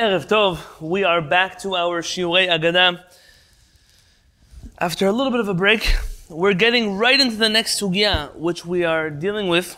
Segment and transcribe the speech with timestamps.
[0.00, 3.04] Erev Tov, we are back to our Shiurei Agada.
[4.78, 5.94] After a little bit of a break,
[6.30, 9.76] we're getting right into the next sugya, which we are dealing with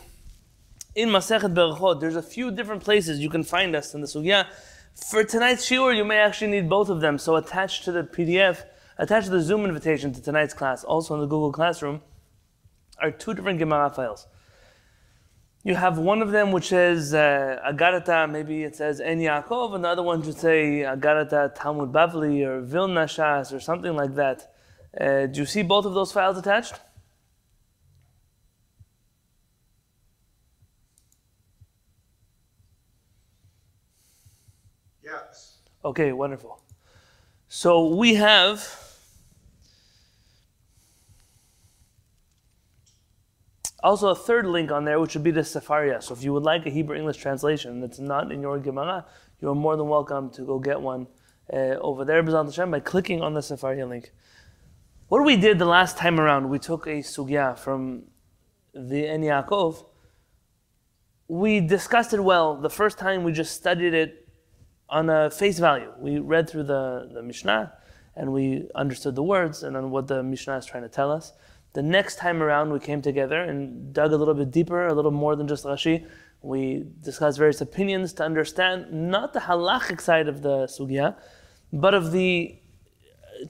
[0.95, 1.99] in Masechet Berachot.
[1.99, 4.47] There's a few different places you can find us in the sugya.
[4.95, 7.19] For tonight's shiur, you may actually need both of them.
[7.19, 8.63] So attached to the PDF,
[8.99, 12.01] attached to the Zoom invitation to tonight's class, also in the Google Classroom,
[13.01, 14.29] are two different Gemara files.
[15.65, 19.85] You have one of them which says uh, Agarata, maybe it says En Yaakov, and
[19.85, 24.53] the other one should say Agarata Talmud Bavli or Vilna Shas or something like that.
[25.01, 26.81] Uh, do you see both of those files attached?
[35.05, 35.59] Yes.
[35.85, 36.61] Okay, wonderful.
[37.47, 38.82] So we have
[43.83, 46.03] Also, a third link on there, which would be the Sefaria.
[46.03, 49.07] So, if you would like a Hebrew English translation that's not in your Gemara,
[49.41, 51.09] you are more than welcome to go get one
[51.53, 54.13] uh, over there, Hashem, by clicking on the Sefaria link.
[55.09, 58.05] What we did the last time around, we took a sugya from
[58.73, 59.85] the En Yaakov.
[61.29, 62.57] We discussed it well.
[62.57, 64.29] The first time we just studied it
[64.89, 65.93] on a face value.
[65.99, 67.73] We read through the, the Mishnah
[68.15, 71.33] and we understood the words and on what the Mishnah is trying to tell us.
[71.75, 75.11] The next time around, we came together and dug a little bit deeper, a little
[75.11, 76.07] more than just Rashi.
[76.43, 81.17] We discussed various opinions to understand not the halachic side of the sugya,
[81.73, 82.59] but of the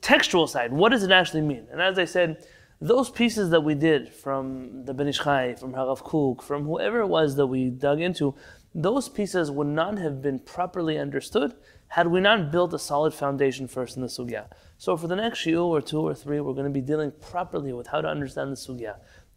[0.01, 0.73] textual side.
[0.73, 1.67] What does it actually mean?
[1.73, 2.47] And as I said,
[2.81, 7.01] those pieces that we did from the Ben Ish Chai, from Harav Kook, from whoever
[7.01, 8.35] it was that we dug into,
[8.75, 11.55] those pieces would not have been properly understood
[11.93, 14.47] had we not built a solid foundation first in the sugya.
[14.79, 17.75] So for the next shiur or two or three, we're going to be dealing properly
[17.75, 18.97] with how to understand the sugya.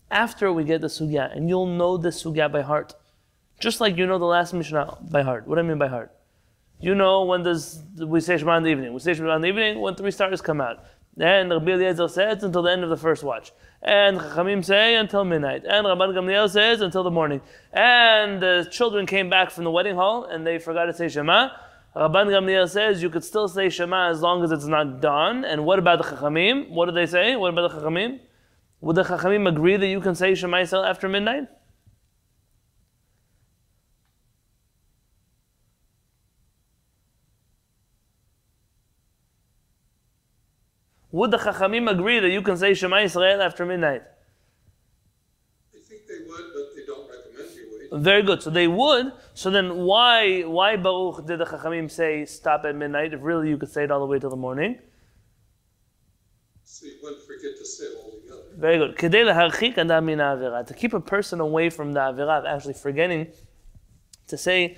[0.09, 2.93] After we get the sugya, and you'll know the sugya by heart,
[3.59, 5.45] just like you know the last Mishnah by heart.
[5.45, 6.13] What do I mean by heart?
[6.79, 8.93] You know when does we say Shema in the evening?
[8.93, 10.81] We say Shema in the evening when three stars come out.
[11.19, 13.51] And Rabbi Eliezer says until the end of the first watch.
[13.81, 15.65] And Chachamim say until midnight.
[15.65, 17.41] And Rabban Gamliel says until the morning.
[17.73, 21.49] And the children came back from the wedding hall and they forgot to say Shema.
[21.95, 25.45] Rabban Gamliel says you could still say Shema as long as it's not done.
[25.45, 26.69] And what about the Chachamim?
[26.69, 27.38] What do they say?
[27.38, 28.19] What about the Chachamim?
[28.81, 31.47] Would the Chachamim agree that you can say Shema Yisrael after midnight?
[41.12, 44.01] Would the Chachamim agree that you can say Shema Yisrael after midnight?
[47.95, 48.41] Very good.
[48.41, 49.13] So they would.
[49.33, 53.57] So then, why why Baruch did the Chachamim say stop at midnight if really you
[53.57, 54.79] could say it all the way till the morning?
[56.66, 58.41] So you wouldn't forget to say it altogether.
[58.57, 58.97] Very good.
[60.67, 63.28] To keep a person away from the avira of actually forgetting
[64.27, 64.77] to say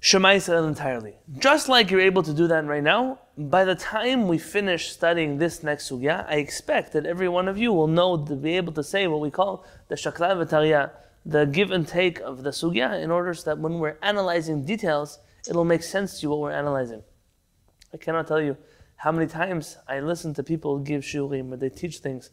[0.00, 1.14] Shema Yisrael entirely.
[1.38, 5.38] Just like you're able to do that right now, by the time we finish studying
[5.38, 8.72] this next sugya, I expect that every one of you will know to be able
[8.74, 10.90] to say what we call the Shakla V'Tariyah
[11.28, 15.18] the give and take of the sugya in order so that when we're analyzing details,
[15.46, 17.02] it'll make sense to you what we're analyzing.
[17.92, 18.56] I cannot tell you
[18.96, 22.30] how many times I listen to people give shiurim where they teach things,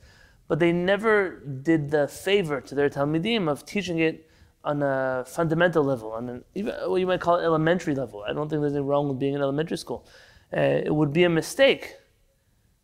[0.48, 4.30] but they never did the favor to their talmidim of teaching it
[4.64, 8.24] on a fundamental level, on an, even what you might call elementary level.
[8.28, 10.08] I don't think there's anything wrong with being in elementary school.
[10.56, 11.96] Uh, it would be a mistake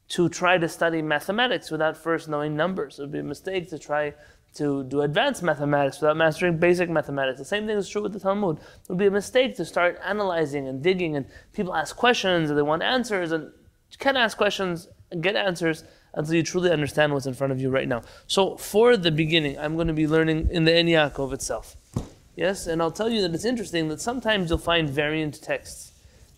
[0.09, 2.99] to try to study mathematics without first knowing numbers.
[2.99, 4.13] It would be a mistake to try
[4.55, 7.39] to do advanced mathematics without mastering basic mathematics.
[7.39, 8.57] The same thing is true with the Talmud.
[8.57, 12.57] It would be a mistake to start analyzing and digging, and people ask questions and
[12.57, 17.13] they want answers, and you can't ask questions and get answers until you truly understand
[17.13, 18.01] what's in front of you right now.
[18.27, 21.77] So, for the beginning, I'm going to be learning in the En Yaakov itself.
[22.35, 25.91] Yes, and I'll tell you that it's interesting that sometimes you'll find variant texts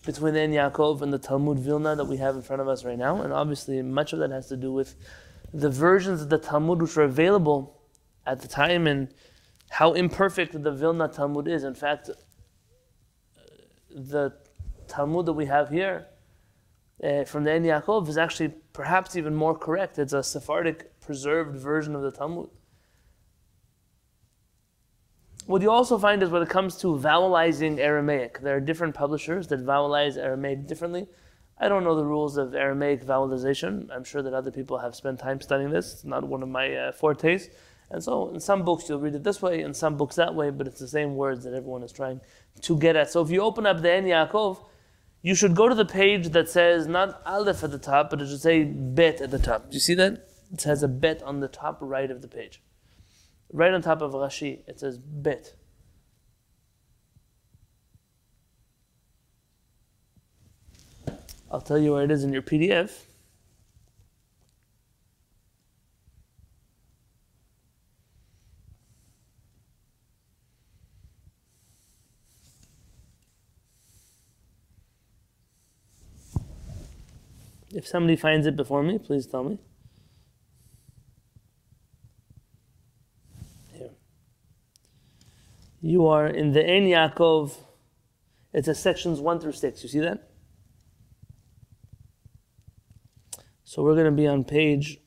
[0.06, 2.84] between the En Yaakov and the Talmud Vilna that we have in front of us
[2.84, 4.94] right now, and obviously much of that has to do with
[5.52, 7.80] the versions of the Talmud which are available
[8.26, 9.08] at the time and
[9.70, 11.64] how imperfect the Vilna Talmud is.
[11.64, 12.10] In fact,
[13.90, 14.32] the
[14.86, 16.06] Talmud that we have here
[17.02, 19.98] uh, from the En Yaakov is actually perhaps even more correct.
[19.98, 22.50] It's a Sephardic preserved version of the Talmud.
[25.46, 29.48] What you also find is when it comes to vowelizing Aramaic, there are different publishers
[29.48, 31.06] that vowelize Aramaic differently.
[31.58, 33.88] I don't know the rules of Aramaic vowelization.
[33.94, 35.92] I'm sure that other people have spent time studying this.
[35.92, 37.48] It's not one of my uh, fortes.
[37.90, 40.50] And so in some books you'll read it this way, in some books that way,
[40.50, 42.20] but it's the same words that everyone is trying
[42.62, 43.10] to get at.
[43.10, 44.64] So if you open up the En Yaakov,
[45.22, 48.28] you should go to the page that says not Aleph at the top, but it
[48.28, 49.70] should say Bet at the top.
[49.70, 50.28] Do you see that?
[50.52, 52.62] It has a Bet on the top right of the page.
[53.52, 55.54] Right on top of Rashi, it says Bet.
[61.50, 63.04] I'll tell you where it is in your PDF.
[77.74, 79.58] If somebody finds it before me, please tell me.
[83.72, 83.90] Here.
[85.80, 87.56] You are in the Ein Yaakov.
[88.52, 89.82] It's a sections 1 through 6.
[89.82, 90.30] You see that?
[93.64, 95.00] So we're going to be on page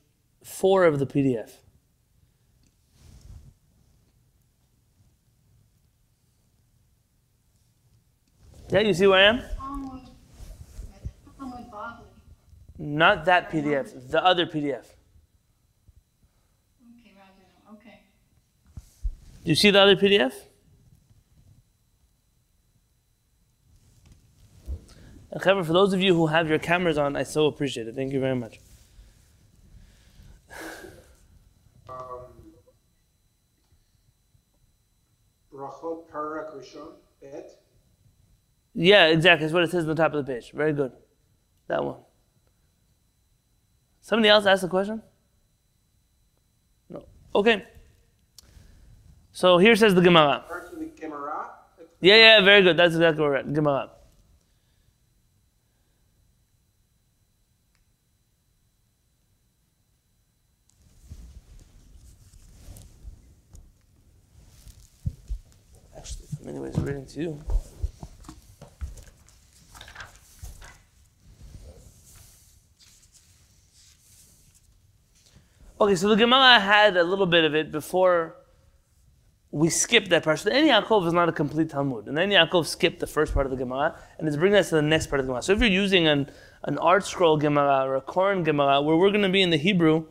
[0.44, 1.52] 4 of the PDF.
[8.70, 9.57] Yeah, you see where I am?
[12.78, 14.86] Not that PDF, the other PDF.
[16.86, 18.02] Okay, Rabbi, okay.
[19.44, 20.34] Do you see the other PDF?
[25.44, 27.96] However, for those of you who have your cameras on, I so appreciate it.
[27.96, 28.60] Thank you very much.
[31.90, 32.28] Um,
[35.54, 37.50] Brachot Perek Rishon Bet.
[38.74, 39.46] Yeah, exactly.
[39.46, 40.52] That's what it says on the top of the page.
[40.52, 40.92] Very good.
[41.68, 41.98] That one.
[44.08, 45.02] Somebody else asked a question?
[46.90, 47.04] No.
[47.36, 47.66] Okay.
[49.34, 50.46] So here says the Gemara.
[52.00, 52.78] Yeah, yeah, very good.
[52.78, 53.52] That's exactly at.
[53.52, 53.90] Gemara.
[65.98, 67.44] Actually, in many ways, reading to you.
[75.80, 78.36] Okay, so the Gemara had a little bit of it before
[79.52, 80.40] we skipped that part.
[80.40, 82.08] So the En Yaakov is not a complete Talmud.
[82.08, 84.76] And then Yaakov skipped the first part of the Gemara, and it's bringing us to
[84.76, 85.44] the next part of the Gemara.
[85.44, 86.32] So if you're using an,
[86.64, 90.08] an ArtScroll Gemara or a Koren Gemara, where we're going to be in the Hebrew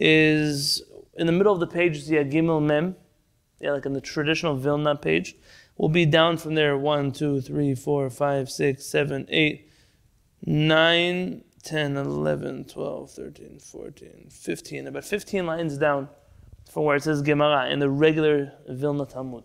[0.00, 0.82] is
[1.16, 2.96] in the middle of the page, see a Gimel Mem,
[3.60, 5.36] yeah, like in the traditional Vilna page.
[5.76, 9.70] We'll be down from there 1, 2, 3, 4, 5, 6, 7, 8,
[10.44, 16.09] 9, 10, 11, 12, 13, 14, 15, about 15 lines down
[16.69, 19.43] from where it says Gemara in the regular Vilna Talmud.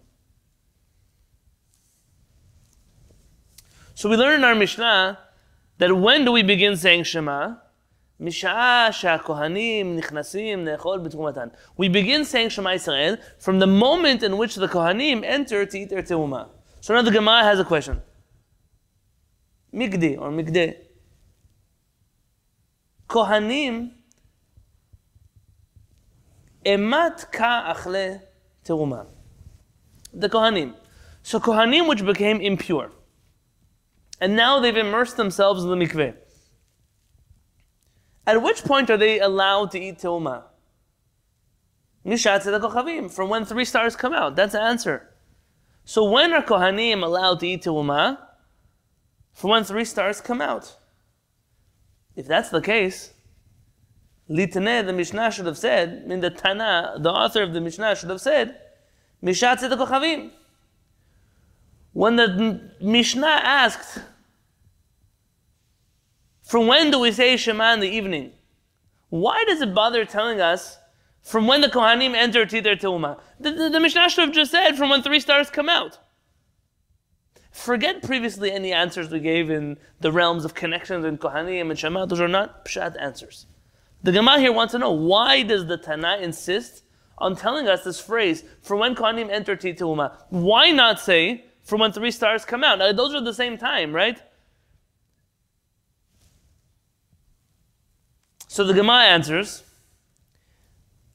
[3.94, 5.19] So we learn in our Mishnah
[5.78, 7.56] that when do we begin saying Shema?
[8.20, 11.48] משעה שהכהנים נכנסים לאכול בתרומתן.
[11.76, 15.90] We begin saying Shema Yisrael from the moment in which the Kohanim enter to eat
[15.90, 16.48] their terumah.
[16.81, 18.00] So now the Gemara has a question.
[19.75, 20.76] Migdi or Migdeh.
[23.09, 23.91] Kohanim
[26.63, 28.21] emat ka achle
[28.63, 29.07] terumah.
[30.13, 30.75] The Kohanim.
[31.23, 32.91] So Kohanim which became impure.
[34.21, 36.15] And now they've immersed themselves in the mikveh.
[38.27, 40.44] At which point are they allowed to eat terumah?
[42.06, 44.35] Nishat the kochavim, from when three stars come out.
[44.35, 45.09] That's the answer.
[45.83, 48.19] So when are Kohanim allowed to eat terumah?
[49.33, 50.75] From when three stars come out.
[52.19, 53.13] If that's the case,
[54.30, 57.95] Litneh, the Mishnah should have said, I mean the Tana, the author of the Mishnah
[57.95, 58.60] should have said,
[59.24, 60.31] Mishat kochavim.
[61.94, 64.00] When the Mishnah asked,
[66.44, 68.33] from when do we say Shema in the evening?
[69.07, 70.78] Why does it bother telling us
[71.21, 72.76] from when the Kohanim enter to their?
[72.76, 75.99] The, the, the Mishnah should have just said from when three stars come out.
[77.51, 82.06] Forget previously any answers we gave in the realms of connections in Kohanim and Shema.
[82.06, 83.47] Those are not Pshat answers.
[84.03, 86.83] The Gemara here wants to know why does the Tana insist
[87.18, 90.15] on telling us this phrase from when Kohanim enter to Terumah?
[90.29, 92.79] Why not say from when three stars come out?
[92.79, 94.21] Now, those are the same time, right?
[98.47, 99.63] So the Gemara answers,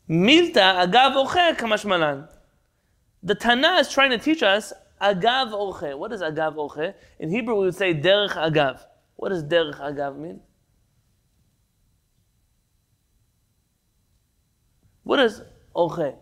[0.08, 2.28] Milta agav oche kamashmalan.
[3.22, 4.72] The Tana is trying to teach us
[5.04, 5.96] agav oche.
[5.98, 6.94] What is agav oche?
[7.18, 8.80] In Hebrew we would say derech agav.
[9.16, 10.40] What does derech agav mean?
[15.02, 15.42] What is
[15.76, 16.16] oche?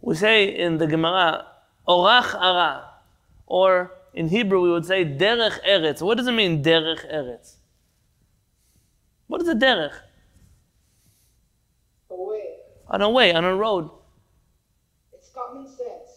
[0.00, 1.46] We say in the Gemara,
[1.88, 2.90] orach ara.
[3.46, 6.02] Or in Hebrew, we would say derech eretz.
[6.02, 7.56] What does it mean, derech eretz?
[9.26, 9.94] What is a derech?
[12.94, 13.90] On a way, on a road.
[15.12, 16.10] It's common sense.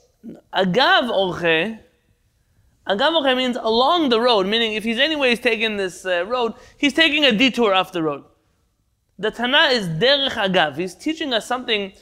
[0.54, 1.80] Agav orche.
[2.88, 6.94] Agav orche means along the road, meaning if he's anyways taking this uh, road, he's
[6.94, 8.26] taking a detour off the road.
[9.18, 10.78] The Tana is derech agav.
[10.78, 11.94] He's teaching us something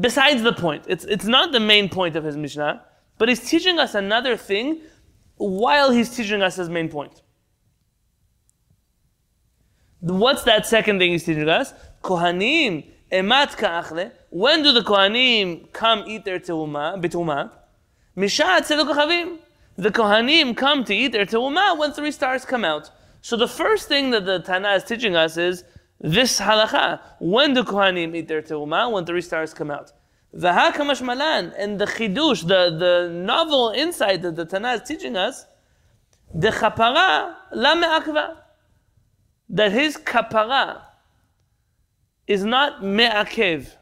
[0.00, 0.84] besides the point.
[0.86, 2.84] It's, it's not the main point of his Mishnah,
[3.16, 4.82] but he's teaching us another thing
[5.36, 7.22] while he's teaching us his main point.
[10.00, 11.72] What's that second thing he's teaching us?
[12.02, 14.12] Kohanim emat ka'achle.
[14.30, 17.50] When do the Kohanim come eat their teuma, bituma?
[18.16, 19.38] Mishat kochavim.
[19.76, 22.90] The Kohanim come to eat their teuma when three stars come out.
[23.22, 25.64] So the first thing that the Tana is teaching us is
[26.00, 27.00] this halacha.
[27.18, 28.90] When do Kohanim eat their teuma?
[28.90, 29.92] When three stars come out.
[30.36, 31.52] V'hakamash malan.
[31.56, 35.46] And the chidush, the, the novel insight that the Tana is teaching us,
[36.34, 38.36] the chapara la me'akva.
[39.48, 40.82] That his kapara
[42.30, 43.74] is not me'akev.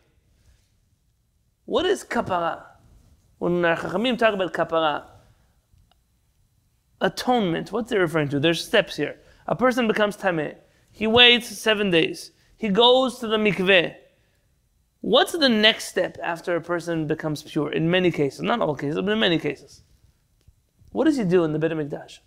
[1.66, 2.62] What is kapara?
[3.36, 5.04] When our Chachamim talk about kapara,
[6.98, 8.40] atonement, what's they referring to?
[8.40, 9.16] There's steps here.
[9.46, 10.54] A person becomes tameh.
[10.90, 12.30] He waits seven days.
[12.56, 13.94] He goes to the mikveh.
[15.02, 17.70] What's the next step after a person becomes pure?
[17.70, 19.82] In many cases, not all cases, but in many cases.
[20.92, 22.20] What does he do in the Beit HaMikdash?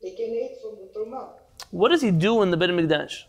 [0.00, 1.34] He can eat from the truma.
[1.70, 3.26] What does he do in the Beit HaMikdash?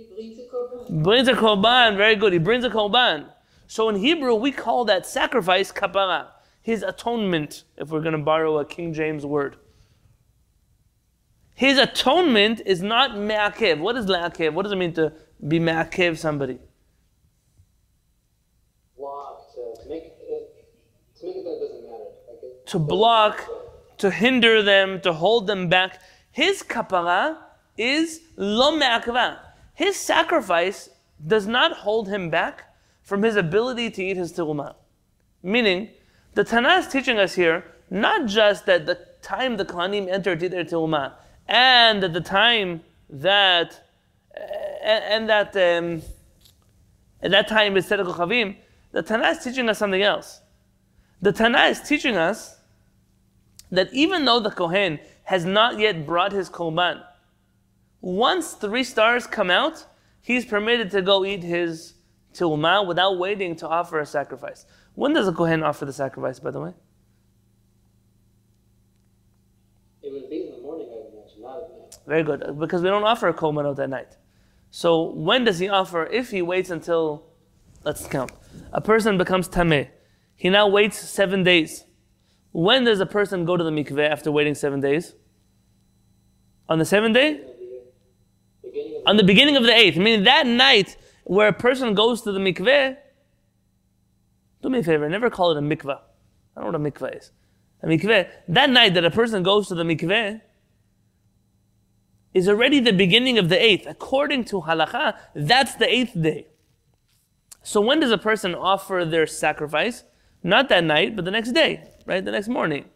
[0.00, 1.02] He brings a korban.
[1.02, 2.32] Brings a korban, very good.
[2.32, 3.26] He brings a korban.
[3.66, 6.28] So in Hebrew, we call that sacrifice kapara,
[6.62, 9.56] his atonement, if we're going to borrow a King James word.
[11.54, 13.78] His atonement is not me'akev.
[13.80, 14.54] What is me'akev?
[14.54, 15.12] What does it mean to
[15.46, 16.58] be me'akev somebody?
[18.96, 22.04] block to, make uh, to make it that doesn't matter.
[22.28, 23.46] Like it, To block,
[23.98, 26.00] to hinder them, to hold them back.
[26.30, 27.36] His kapara
[27.76, 29.49] is lo me'akva.
[29.80, 30.90] His sacrifice
[31.26, 32.64] does not hold him back
[33.00, 34.74] from his ability to eat his teruma.
[35.42, 35.88] Meaning,
[36.34, 40.64] the Tanah is teaching us here not just that the time the Kohanim entered their
[40.64, 41.14] teruma,
[41.48, 43.80] and at the time that
[44.82, 46.02] and, that um,
[47.22, 48.56] at that time is Tzeit HaKochavim,
[48.92, 50.42] the Tanah is teaching us something else.
[51.22, 52.58] The Tanah is teaching us
[53.70, 57.02] that even though the Kohen has not yet brought his Korban,
[58.00, 59.86] once three stars come out,
[60.20, 61.94] he's permitted to go eat his
[62.34, 64.66] Tilma without waiting to offer a sacrifice.
[64.94, 66.74] When does a Kohen offer the sacrifice, by the way?
[70.10, 71.96] it would be in the morning, I would imagine, not at night.
[72.06, 74.16] Very good, because we don't offer a Korbanot at night.
[74.70, 76.06] So when does he offer?
[76.06, 77.26] If he waits until,
[77.84, 78.32] let's count,
[78.72, 79.88] a person becomes Tameh,
[80.34, 81.84] he now waits seven days.
[82.52, 85.14] When does a person go to the mikveh after waiting seven days?
[86.68, 87.44] On the seventh day?
[89.06, 92.38] On the beginning of the eighth, meaning that night where a person goes to the
[92.38, 92.96] mikveh,
[94.62, 95.98] do me a favor, never call it a mikveh.
[96.56, 97.30] I don't know what a mikveh is.
[97.82, 100.40] A mikveh, that night that a person goes to the mikveh
[102.34, 103.86] is already the beginning of the eighth.
[103.88, 106.48] According to halacha, that's the eighth day.
[107.62, 110.04] So when does a person offer their sacrifice?
[110.42, 112.24] Not that night, but the next day, right?
[112.24, 112.86] The next morning.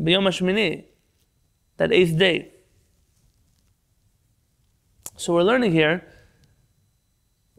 [0.00, 0.84] B'yom HaShmini,
[1.76, 2.52] that eighth day.
[5.18, 6.06] So we're learning here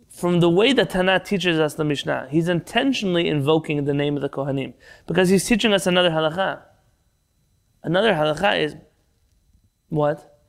[0.09, 4.21] from the way that Tana teaches us the Mishnah, he's intentionally invoking the name of
[4.21, 4.75] the Kohanim
[5.07, 6.61] because he's teaching us another halacha.
[7.83, 8.75] Another halacha is
[9.89, 10.39] what?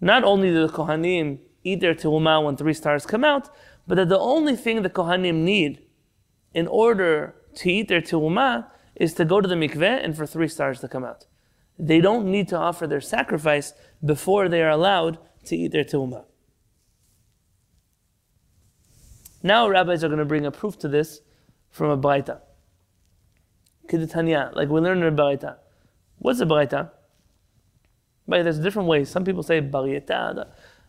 [0.00, 3.50] Not only do the Kohanim eat their teruma when three stars come out,
[3.88, 5.82] but that the only thing the Kohanim need
[6.54, 10.46] in order to eat their teruma is to go to the mikveh and for three
[10.46, 11.26] stars to come out.
[11.76, 13.72] They don't need to offer their sacrifice
[14.04, 16.26] before they are allowed to eat their teruma.
[19.42, 21.20] Now rabbis are going to bring a proof to this
[21.70, 22.40] from a Braita.
[23.88, 25.56] Keditanya, like we learned in a Braita.
[26.18, 26.90] What's a Braita?
[28.28, 29.08] But there's different ways.
[29.08, 30.34] Some people say Barieta.
[30.34, 30.46] The,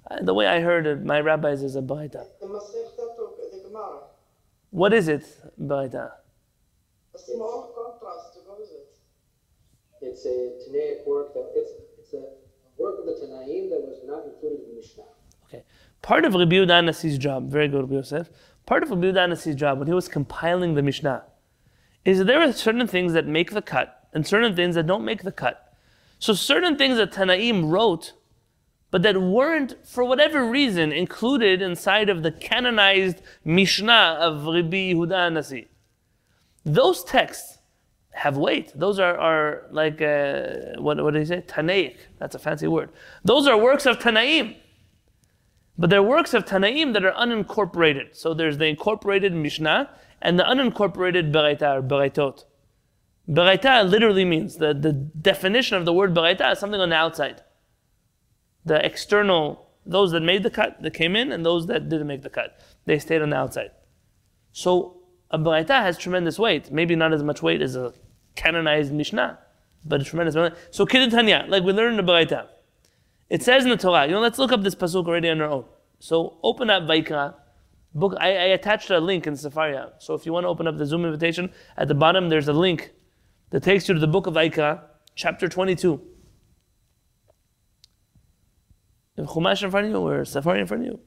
[0.10, 2.26] uh, the way I heard it, my rabbis is a Braita.
[2.40, 4.02] The Masechta ook, the Gemara.
[4.70, 5.26] What is it,
[5.60, 6.12] Braita?
[7.14, 8.88] That's the more contrast, what is it?
[10.02, 12.24] It's a Tanaic work that it's it's a
[12.78, 15.04] work of the Tanaim that was not included in the Mishnah.
[15.46, 15.64] Okay.
[16.02, 18.30] Part of Rabbi Yehuda Nasi's job, very good, Rabbi Yosef.
[18.66, 21.24] Part of Rabbi Yehuda Nasi's job when he was compiling the Mishnah
[22.04, 25.06] is that there are certain things that make the cut and certain things that don't
[25.06, 25.76] make the cut.
[26.20, 28.14] So certain things that Tanaim wrote,
[28.90, 35.34] but that weren't, for whatever reason, included inside of the canonized Mishnah of Rabbi Yehuda
[35.34, 35.68] Nasi.
[36.66, 37.60] Those texts
[38.14, 38.72] have weight.
[38.76, 41.42] Those are, are like, uh, what, what did he say?
[41.42, 41.96] Tanaic.
[42.20, 42.90] That's a fancy word.
[43.24, 44.56] Those are works of Tanaim.
[45.82, 48.16] But they're works of Tanaim that are unincorporated.
[48.16, 49.90] So there's the incorporated Mishnah
[50.22, 52.46] and the unincorporated Beraita or Beraitot.
[53.28, 57.42] Beraita literally means, the, the definition of the word Beraita is something on the outside.
[58.64, 62.22] The external, those that made the cut, that came in, and those that didn't make
[62.22, 62.60] the cut.
[62.86, 63.72] They stayed on the outside.
[64.52, 66.72] So a Baraita has tremendous weight.
[66.72, 67.96] Maybe not as much weight as a
[68.36, 69.40] canonized Mishnah,
[69.84, 70.54] but a tremendous amount.
[70.70, 72.50] So Kiditanya, like we learned in the Baraita,
[73.32, 74.06] it says in the Torah.
[74.08, 75.64] You know, let's look up this pasuk already on our own.
[76.00, 77.36] So open up Vayikra.
[77.96, 78.14] Book.
[78.20, 79.94] I, I attached a link in Sefaria.
[80.00, 82.54] So if you want to open up the Zoom invitation, at the bottom there's a
[82.54, 82.92] link
[83.52, 84.82] that takes you to the book of Vayikra,
[85.16, 86.02] chapter 22.
[89.16, 91.00] You have Chumash in front of you or Sefaria in front of you?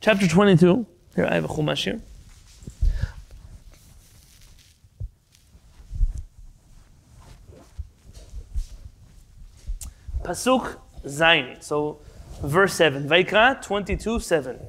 [0.00, 0.86] Chapter 22.
[1.16, 2.00] Here, I have a Chumash here.
[10.22, 11.60] Pasuk Zain.
[11.60, 12.00] So,
[12.42, 13.08] verse 7.
[13.08, 14.60] Vayikra 22 7.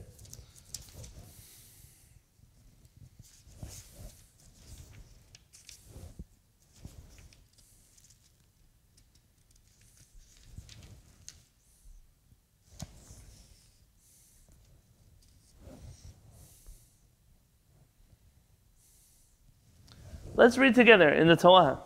[20.34, 21.82] Let's read together in the Torah.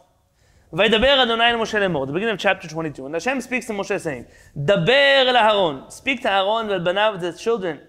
[0.74, 2.06] Vaydaber Adonai el Moshe lemor.
[2.06, 3.06] The beginning of chapter 22.
[3.06, 5.90] And Hashem speaks to Moshe saying, Daber el Aharon.
[5.90, 7.80] Speak to Aaron and banav, his children.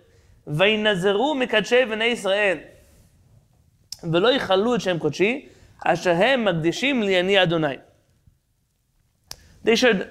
[0.48, 2.58] וינזרו מקדשי בני ישראל.
[4.12, 5.48] ולא יכלו את שם קודשי,
[5.86, 7.76] אשר הם מקדישים לי אני אדוני.
[9.64, 10.10] They should,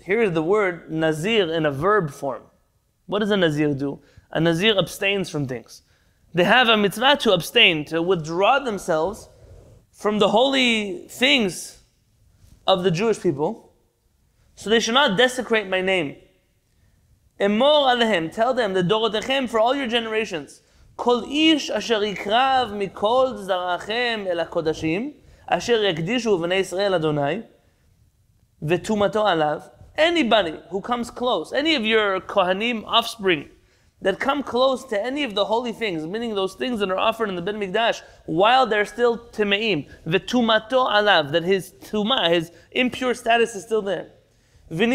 [0.00, 2.42] here is the word nazir in a verb form.
[3.06, 4.00] What does a nazir do?
[4.30, 5.82] A nazir abstains from things.
[6.34, 9.27] They have a mitzvah to abstain, to withdraw themselves
[9.99, 11.79] from the holy things
[12.65, 13.73] of the Jewish people.
[14.55, 16.15] So they should not desecrate my name.
[17.37, 20.61] Emor alehem, tell them, the dorotechem for all your generations.
[20.95, 25.15] Kol ish asher yikrav mikol zarachem el hakodashim,
[25.49, 27.43] asher v'nei Israel Adonai,
[28.63, 29.69] v'tumato alav.
[29.97, 33.49] Anybody who comes close, any of your kohanim offspring,
[34.01, 37.27] that come close to any of the holy things, meaning those things that are offered
[37.29, 43.13] in the Bet Mikdash, while they're still timeim, v'tumato alav, that his tuma, his impure
[43.13, 44.11] status is still there.
[44.71, 44.93] And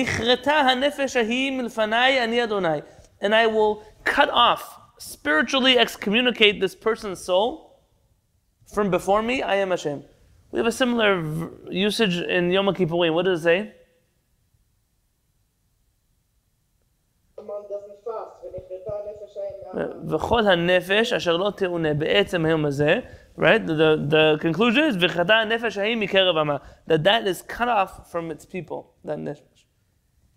[3.35, 7.83] I will cut off, spiritually excommunicate this person's soul
[8.73, 9.43] from before me.
[9.43, 10.05] I am Hashem.
[10.51, 13.13] We have a similar usage in Yom Kippurim.
[13.13, 13.73] What does it say?
[20.10, 23.00] וכל הנפש אשר לא תאונה בעצם היום הזה,
[23.38, 23.66] right?
[23.66, 26.58] The, the, the conclusion is וחטא הנפש ההיא מקרב עמה.
[26.88, 29.66] That that is cut off from its people, that nefesh.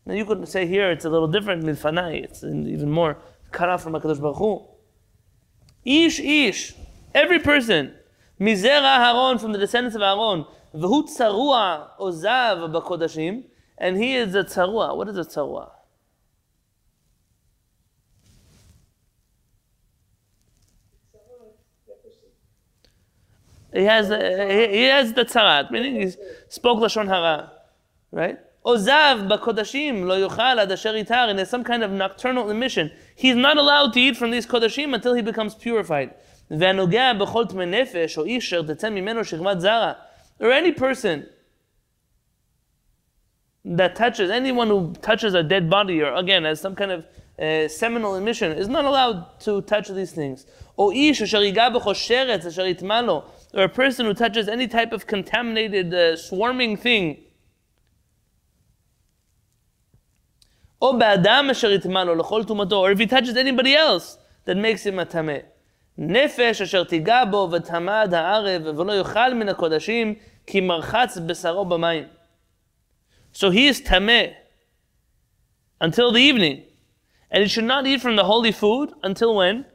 [0.06, 3.18] Now you could say here it's a little different, milfanai, it's even more
[3.52, 4.62] cut off from HaKadosh Baruch Hu.
[5.84, 6.74] Ish ish,
[7.14, 7.94] every person,
[8.40, 13.44] mizera Aaron from the descendants of Aaron, v'hu tzarua ozav b'kodashim,
[13.78, 14.96] and he is a tzarua.
[14.96, 15.70] What is a tzarua?
[23.72, 26.12] He has he, he has the tzarat, meaning he
[26.48, 27.52] spoke lashon hara,
[28.10, 28.38] right?
[28.64, 32.92] Ozav b'kodashim lo yochal ad asher yitar, and there's some kind of nocturnal emission.
[33.16, 36.14] He's not allowed to eat from these kodashim until he becomes purified.
[36.50, 39.92] והנוגע בכל טמא נפש או איש אשר תצא ממנו שכבת זרע,
[40.40, 41.26] or any person
[43.64, 47.06] that touches anyone who touches a dead body or again as some kind of
[47.38, 50.46] uh, seminal emission is not allowed to touch these things.
[50.78, 53.22] או איש אשר ייגע בכל שרץ אשר יטמע לו,
[53.54, 57.16] or a person who touches any type of contaminated uh, swarming thing.
[60.82, 64.84] או באדם אשר יטמע לו לכל טומאתו, or if he touches anybody else that makes
[64.86, 65.38] him a טמא.
[65.98, 70.14] נפש אשר תיגע בו וטמא עד הערב ולא יאכל מן הקודשים
[70.46, 72.04] כי מרחץ בשרו במים.
[73.34, 74.34] So he is tameh
[75.80, 76.65] until the evening.
[77.29, 79.65] And he should not eat from the holy food until when?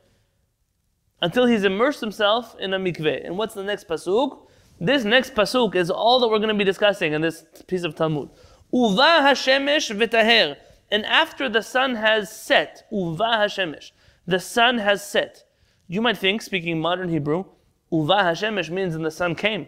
[1.21, 3.25] Until he's immersed himself in a mikveh.
[3.25, 4.47] And what's the next pasuk?
[4.81, 7.95] This next pasuk is all that we're going to be discussing in this piece of
[7.95, 8.31] Talmud.
[8.73, 10.57] Uva hashemesh v'taher.
[10.91, 13.93] And after the sun has set, uva hashemesh,
[14.27, 15.45] the sun has set.
[15.87, 17.45] You might think, speaking modern Hebrew,
[17.93, 19.67] uva hashemesh means when the sun came.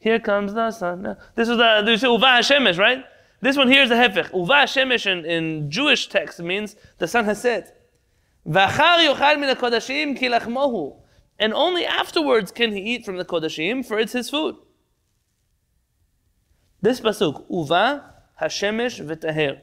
[0.00, 1.02] Here comes the sun.
[1.34, 3.04] This is the this is Uva Hashemesh, right?
[3.42, 4.34] This one here is a Hefech.
[4.34, 7.88] Uva Hashemesh in, in Jewish text means the sun has set.
[8.46, 10.96] V'achar yochal min kodashim ki lachmohu.
[11.38, 14.56] And only afterwards can he eat from the kodashim, for it's his food.
[16.82, 19.60] This pasuk, Uva Hashemesh v'taher.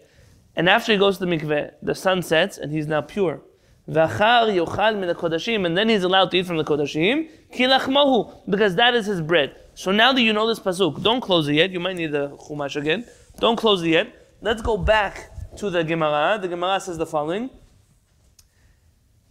[0.55, 3.41] And after he goes to the mikveh, the sun sets and he's now pure.
[3.87, 8.41] V'achar yochal min kodashim, and then he's allowed to eat from the kodashim ki lachmohu,
[8.49, 9.55] because that is his bread.
[9.75, 11.69] So now that you know this pasuk, don't close it yet.
[11.69, 13.05] You might need the chumash again.
[13.39, 14.35] Don't close it yet.
[14.41, 16.39] Let's go back to the Gemara.
[16.41, 17.49] The Gemara says the following: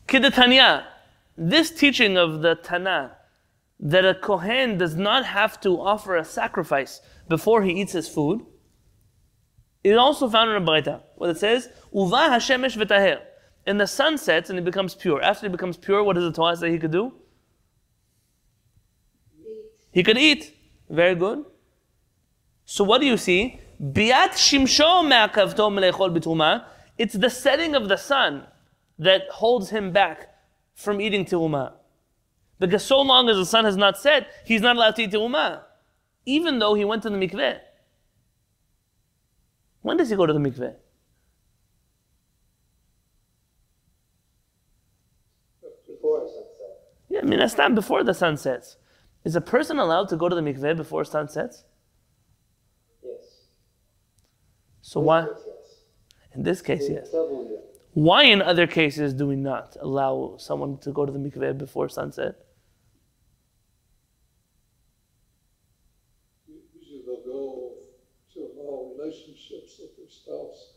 [0.09, 0.85] Kidatanya,
[1.37, 3.17] this teaching of the Tana,
[3.81, 8.45] that a Kohen does not have to offer a sacrifice before he eats his food,
[9.85, 13.21] is also found in a Braita, where it says, Uva Hashemesh v'taher.
[13.67, 15.21] And the sun sets and it becomes pure.
[15.21, 17.13] After it becomes pure, what does the Torah say he could do?
[19.91, 20.57] He could eat.
[20.89, 21.45] Very good.
[22.65, 23.61] So what do you see?
[23.83, 26.65] Biat shimsho me'akavto melechol b'truma.
[26.99, 28.47] It's the setting of the sun
[28.99, 30.31] that holds him back
[30.75, 31.75] from eating tiruma.
[32.59, 35.63] Because so long as the sun has not set, he's not allowed to eat tiruma.
[36.25, 37.61] Even though he went to the mikveh.
[39.83, 40.75] When does he go to the mikveh?
[45.87, 46.81] Before sunset.
[47.09, 48.77] Yeah, I mean, that's not before the sun sets.
[49.25, 51.65] Is a person allowed to go to the mikveh before sun sets?
[53.03, 53.21] Yes.
[54.87, 55.23] So why?
[55.23, 55.37] Yes.
[56.33, 57.09] In this case, yes.
[57.95, 61.89] Why in other cases do we not allow someone to go to the mikveh before
[61.89, 62.37] sunset?
[66.47, 67.73] Usually they'll go
[68.35, 70.75] to allow relationships with their spouse.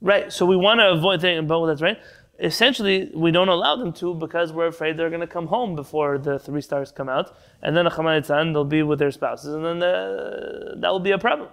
[0.00, 0.32] Right.
[0.32, 1.98] So we want to avoid thinking about that's right.
[2.40, 6.16] Essentially, we don't allow them to because we're afraid they're going to come home before
[6.16, 7.90] the three stars come out, and then a
[8.54, 11.50] they'll be with their spouses, and then the, that will be a problem.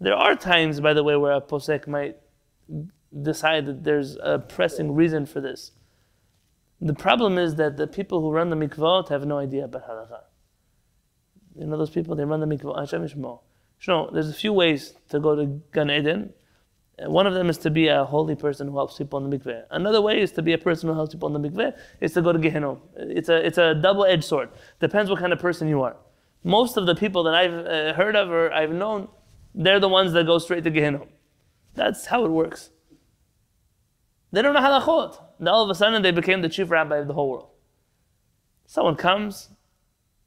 [0.00, 2.16] There are times, by the way, where a posek might
[3.22, 5.72] decide that there's a pressing reason for this.
[6.80, 10.20] The problem is that the people who run the mikvot have no idea about halakha.
[11.54, 12.78] You know those people, they run the mikvot.
[12.78, 13.40] Hashem Yishmo.
[13.86, 16.32] You there's a few ways to go to Gan Eden.
[17.02, 19.38] Uh, One of them is to be a holy person who helps people in the
[19.38, 19.64] mikveh.
[19.70, 22.22] Another way is to be a person who helps people in the mikveh, is to
[22.22, 22.80] go to Gehinnom.
[22.96, 24.50] It's a, it's a double-edged sword.
[24.80, 25.96] Depends what kind of person you are.
[26.44, 29.08] Most of the people that I've uh, heard of or I've known,
[29.54, 31.08] they're the ones that go straight to Gehinnom.
[31.74, 32.70] That's how it works.
[34.32, 35.18] They don't know halachot.
[35.38, 37.48] Then all of a sudden they became the chief rabbi of the whole world.
[38.66, 39.48] Someone comes.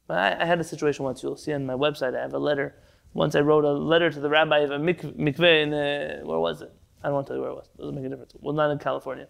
[0.10, 1.24] I, had a situation once.
[1.24, 2.16] You'll see on my website.
[2.16, 2.76] I have a letter.
[3.14, 6.40] Once I wrote a letter to the rabbi of a mik- mikveh in uh, where
[6.40, 6.72] was it?
[7.04, 7.70] I don't want to tell you where it was.
[7.74, 8.34] It Doesn't make a difference.
[8.40, 9.28] Well, not in California.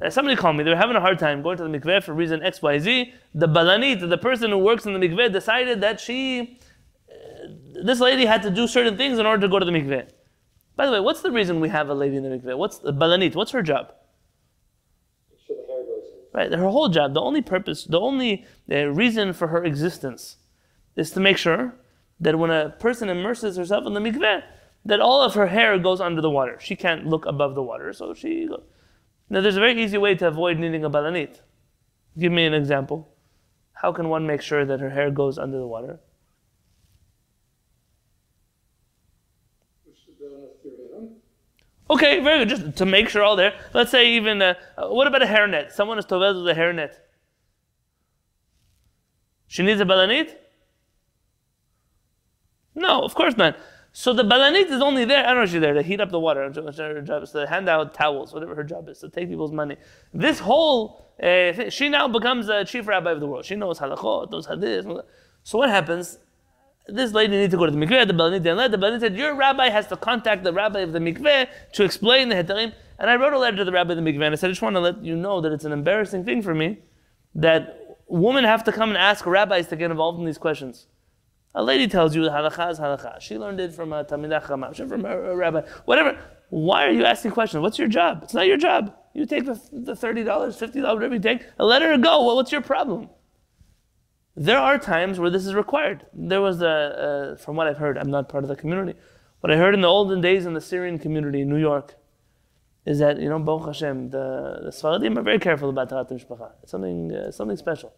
[0.00, 0.64] Uh, somebody called me.
[0.64, 3.12] They were having a hard time going to the mikveh for reason X, Y, Z.
[3.34, 6.58] The balanit, the person who works in the mikveh, decided that she,
[7.72, 10.08] this lady had to do certain things in order to go to the mikveh.
[10.76, 12.56] By the way, what's the reason we have a lady in the mikveh?
[12.56, 13.34] What's the balanit?
[13.34, 13.92] What's her job?
[15.30, 16.04] Make sure the hair goes.
[16.32, 20.36] Right, her whole job, the only purpose, the only uh, reason for her existence
[20.96, 21.74] is to make sure
[22.20, 24.42] that when a person immerses herself in the mikveh,
[24.84, 26.58] that all of her hair goes under the water.
[26.60, 28.48] She can't look above the water, so she.
[29.30, 31.40] Now, there's a very easy way to avoid needing a balanit.
[32.18, 33.08] Give me an example.
[33.74, 36.00] How can one make sure that her hair goes under the water?
[39.84, 39.91] Push it down if you're in.
[41.90, 42.48] Okay, very good.
[42.48, 43.54] Just to make sure all there.
[43.74, 45.72] Let's say even uh, uh, what about a hairnet?
[45.72, 46.94] Someone is toved with a hairnet.
[49.46, 50.34] She needs a balanit?
[52.74, 53.56] No, of course not.
[53.92, 55.26] So the balanit is only there.
[55.26, 56.50] I don't know she's there to heat up the water.
[56.50, 59.76] Her job is to hand out towels, whatever her job is, to take people's money.
[60.14, 63.44] This whole uh, she now becomes a chief rabbi of the world.
[63.44, 64.86] She knows halachot, knows hadith.
[65.42, 66.18] So what happens?
[66.86, 68.06] This lady needs to go to the mikveh.
[68.06, 68.70] The balanit let.
[68.70, 72.28] The balanit said, "Your rabbi has to contact the rabbi of the mikveh to explain
[72.28, 74.36] the hetarim." And I wrote a letter to the rabbi of the mikveh, and I
[74.36, 76.78] said, "I just want to let you know that it's an embarrassing thing for me
[77.34, 80.86] that women have to come and ask rabbis to get involved in these questions."
[81.54, 83.22] A lady tells you halakha is.
[83.22, 86.18] She learned it from a Talmidah Chama, from a, a rabbi, whatever.
[86.48, 87.62] Why are you asking questions?
[87.62, 88.20] What's your job?
[88.22, 88.94] It's not your job.
[89.14, 92.24] You take the, the $30, $50, whatever you take, and let her go.
[92.24, 93.10] Well, what's your problem?
[94.34, 96.06] There are times where this is required.
[96.14, 98.98] There was a, from what I've heard, I'm not part of the community,
[99.40, 101.96] what I heard in the olden days in the Syrian community in New York
[102.86, 106.52] is that, you know, Baruch Hashem, the, the Sfaradim are very careful about Taharat Mishpacha.
[106.62, 107.92] It's something, uh, something special.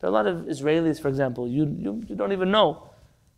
[0.00, 2.90] There are a lot of Israelis, for example, you, you, you don't even know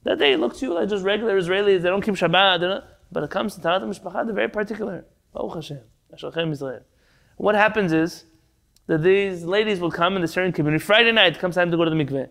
[0.05, 1.83] that they look to you like just regular Israelis.
[1.83, 2.61] They don't keep Shabbat.
[2.61, 5.05] Don't, but it comes to Taharat Mishpacha, they're very particular.
[5.35, 5.81] Baruch Hashem.
[6.15, 6.81] Ashrachem Israel.
[7.37, 8.25] What happens is
[8.87, 10.83] that these ladies will come in the Syrian community.
[10.83, 12.29] Friday night comes time to go to the mikveh.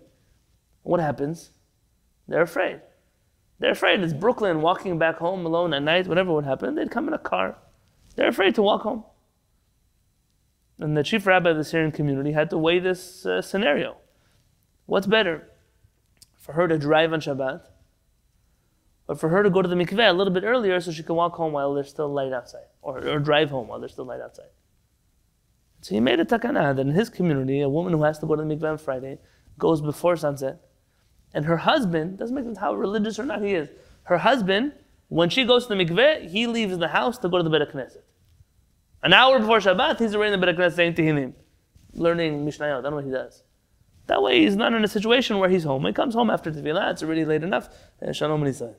[0.88, 1.52] What happens?
[2.30, 2.80] They're afraid.
[3.60, 4.00] They're afraid.
[4.00, 6.76] It's Brooklyn walking back home alone at night, whatever would happen.
[6.76, 7.58] They'd come in a car.
[8.16, 9.04] They're afraid to walk home.
[10.80, 13.98] And the chief rabbi of the Syrian community had to weigh this uh, scenario.
[14.86, 15.50] What's better?
[16.38, 17.64] For her to drive on Shabbat,
[19.10, 21.16] or for her to go to the mikveh a little bit earlier so she can
[21.16, 24.22] walk home while there's still light outside, or, or drive home while there's still light
[24.22, 24.52] outside.
[25.82, 28.38] So he made a takana that in his community, a woman who has to go
[28.38, 29.18] to the mikveh on Friday
[29.58, 30.62] goes before sunset,
[31.34, 33.70] and her husband, doesn't make sense how religious or not he is,
[34.04, 34.74] her husband,
[35.10, 37.70] when she goes to the mikveh, he leaves the house to go to the Beit
[37.72, 38.04] Knesset.
[39.04, 41.34] An hour before Shabbat, he's already in the Beit Knesset saying Tehillim.
[41.94, 42.80] learning Mishnayot.
[42.80, 43.44] I don't know what he does.
[44.08, 45.86] That way, he's not in a situation where he's home.
[45.86, 47.70] He comes home after Tefillah, it's already late enough.
[48.14, 48.76] Shalom Nisai.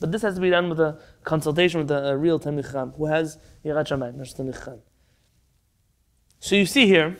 [0.00, 2.92] But this has to be done with a consultation with a, a real Talmid Chacham
[2.92, 4.80] who has Yirat Shamayim, not just Talmid Chacham.
[6.38, 7.16] So you see here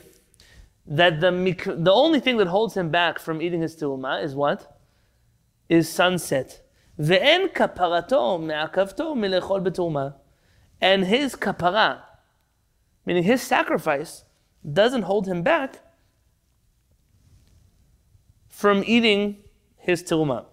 [0.88, 4.34] that the, mik- the only thing that holds him back from eating his teruma is
[4.34, 4.78] what?
[5.68, 6.60] Is sunset.
[6.98, 10.14] ואין כפרתו מעכבתו מלאכול בתרומה.
[10.80, 12.02] And his kapara,
[13.06, 14.24] meaning his sacrifice,
[14.70, 15.80] doesn't hold him back
[18.48, 19.42] from eating
[19.76, 20.46] his teruma.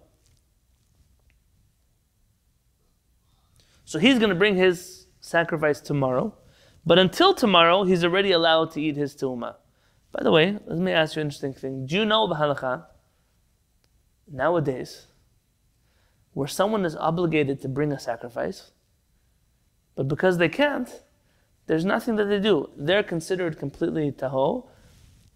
[3.84, 6.34] So he's going to bring his sacrifice tomorrow,
[6.84, 9.56] but until tomorrow, he's already allowed to eat his teruma.
[10.11, 11.85] By the way, let me ask you an interesting thing.
[11.85, 12.85] Do you know Bahalacha,
[14.31, 15.07] nowadays,
[16.33, 18.71] where someone is obligated to bring a sacrifice,
[19.95, 21.01] but because they can't,
[21.67, 22.69] there's nothing that they do.
[22.77, 24.67] They're considered completely taho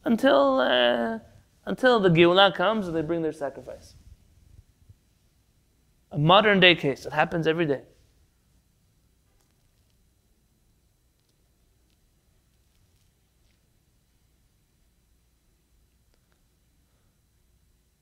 [0.06, 1.20] until, uh,
[1.66, 3.96] until the Geulah comes and they bring their sacrifice.
[6.12, 7.06] A modern day case.
[7.06, 7.82] It happens every day.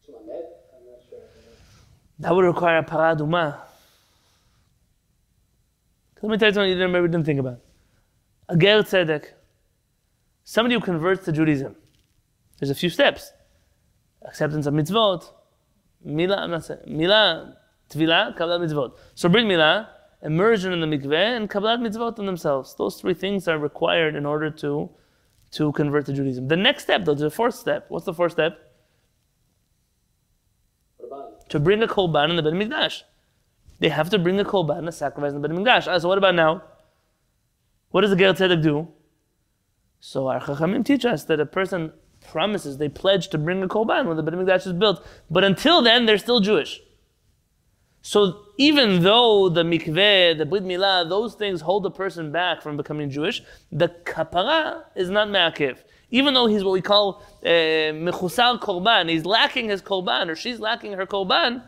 [0.05, 1.19] So on that, I'm not sure.
[2.19, 3.57] That would require a Parah Adumah.
[6.21, 7.59] Let me tell you something you didn't, maybe didn't think about.
[8.49, 9.25] A ger tzedek,
[10.43, 11.75] somebody who converts to Judaism.
[12.57, 13.31] There's a few steps:
[14.23, 15.31] acceptance of mitzvot,
[16.03, 17.55] mila, I'm not saying mila,
[17.89, 18.97] tvila, kabbalat mitzvot.
[19.15, 19.89] So bring mila,
[20.21, 22.75] immersion in the mikveh, and kabbalat mitzvot in themselves.
[22.75, 24.89] Those three things are required in order to
[25.51, 26.47] to convert to Judaism.
[26.47, 27.85] The next step, though, the fourth step.
[27.87, 28.68] What's the fourth step?
[31.49, 33.03] To bring a korban in the Bet.
[33.79, 36.01] They have to bring a korban, and a sacrifice in the Bet Mikdash.
[36.01, 36.63] So what about now?
[37.91, 38.87] What does the Ger Tzedek do?
[39.99, 41.91] So our Chachamim teach us that a person
[42.29, 45.05] promises, they pledge to bring a korban when the Bet Mikdash is built.
[45.29, 46.81] But until then, they're still Jewish.
[48.01, 52.77] So even though the mikveh, the brit milah, those things hold a person back from
[52.77, 55.79] becoming Jewish, the kapara is not ma'akev.
[56.11, 60.59] Even though he's what we call eh, mechusar korban, he's lacking his korban or she's
[60.59, 61.63] lacking her korban,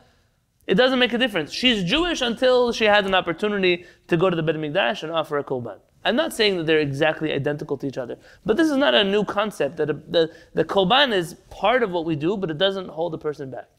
[0.68, 1.52] it doesn't make a difference.
[1.52, 5.38] She's Jewish until she has an opportunity to go to the Bet Mikdash and offer
[5.38, 5.80] a korban.
[6.04, 9.04] I'm not saying that they're exactly identical to each other, but this is not a
[9.04, 9.78] new concept.
[9.78, 13.14] That a, the the korban is part of what we do, but it doesn't hold
[13.14, 13.70] a person back.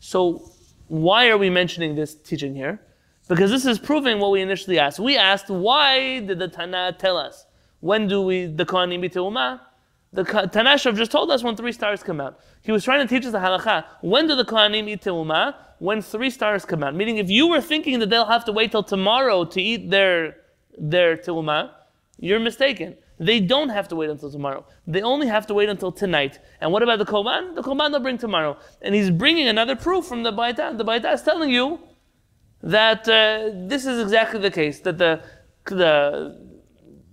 [0.00, 0.50] So,
[0.88, 2.80] why are we mentioning this teaching here?
[3.28, 4.98] Because this is proving what we initially asked.
[4.98, 7.46] We asked, why did the Tana tell us?
[7.80, 9.60] When do we, the Kohanim be Teumah?
[10.12, 12.38] The Tanashav just told us when three stars come out.
[12.62, 13.86] He was trying to teach us the halacha.
[14.02, 15.54] When do the Kohanim eat Teumah?
[15.78, 16.94] When three stars come out.
[16.94, 20.36] Meaning, if you were thinking that they'll have to wait till tomorrow to eat their,
[20.78, 21.70] their Teumah,
[22.18, 22.96] you're mistaken.
[23.18, 24.64] They don't have to wait until tomorrow.
[24.86, 26.40] They only have to wait until tonight.
[26.60, 27.54] And what about the Korban?
[27.54, 28.58] The Korban they'll bring tomorrow.
[28.80, 30.76] And he's bringing another proof from the Braita.
[30.76, 31.80] The Braita is telling you
[32.62, 34.80] that uh, this is exactly the case.
[34.80, 35.22] That the
[35.66, 36.38] the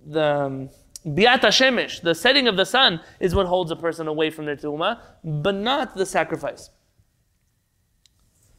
[0.06, 0.70] the um,
[1.06, 4.56] Biat Shemesh, the setting of the sun, is what holds a person away from their
[4.56, 6.70] Tumah, but not the sacrifice.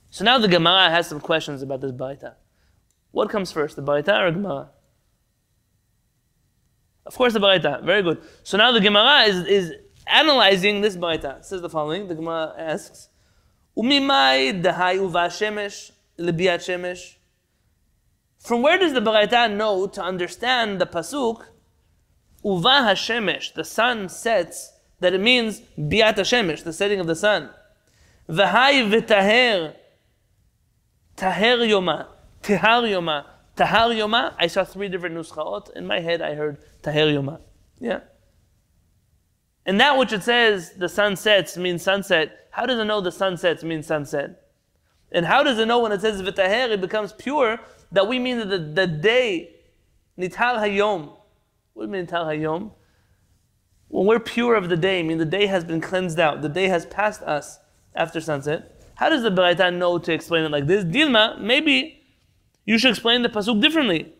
[0.09, 2.35] So now the Gemara has some questions about this Braita.
[3.11, 4.69] What comes first, the Braita or Gemara?
[7.05, 7.83] Of course, the Baraita.
[7.83, 8.21] Very good.
[8.43, 9.73] So now the Gemara is, is
[10.07, 11.39] analyzing this Baraita.
[11.39, 12.07] It says the following.
[12.07, 13.09] The Gemara asks,
[13.77, 17.15] Umimai dahai uva shemesh libiyat shemesh.
[18.39, 21.43] From where does the Baraita know to understand the pasuk
[22.43, 27.49] uva hashemesh, the sun sets, that it means biat hashemesh, the setting of the sun.
[28.29, 29.75] V'hai v'taher,
[31.17, 32.07] taher yoma,
[32.41, 34.33] tihar yoma, tahar yoma.
[34.37, 35.71] I saw three different nuschaot.
[35.75, 37.41] In my head, I heard taher yoma.
[37.79, 38.01] Yeah.
[39.65, 42.47] And that which it says the sun sets means sunset.
[42.51, 44.40] How does it know the sun sets means sunset?
[45.11, 47.59] And how does it know when it says v'taher, it becomes pure,
[47.91, 49.55] that we mean that the, the day,
[50.17, 51.17] nital hayom.
[51.73, 52.71] What do mean nitar hayom?
[53.89, 56.49] When we're pure of the day, I mean the day has been cleansed out, the
[56.49, 57.59] day has passed us
[57.93, 58.81] after sunset.
[58.95, 60.85] How does the Baraita know to explain it like this?
[60.85, 62.01] Dilma, maybe
[62.65, 64.13] you should explain the pasuk differently.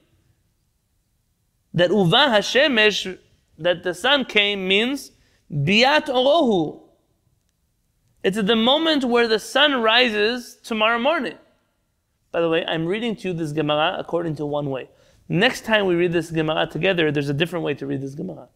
[1.74, 3.18] That uva hashemesh,
[3.60, 5.12] that the sun came means
[5.50, 6.81] biat orohu.
[8.24, 11.38] It's at the moment where the sun rises tomorrow morning.
[12.32, 14.90] By the way, I'm reading to you this Gemara according to one way.
[15.28, 18.50] Next time we read this Gemara together, there's a different way to read this Gemara.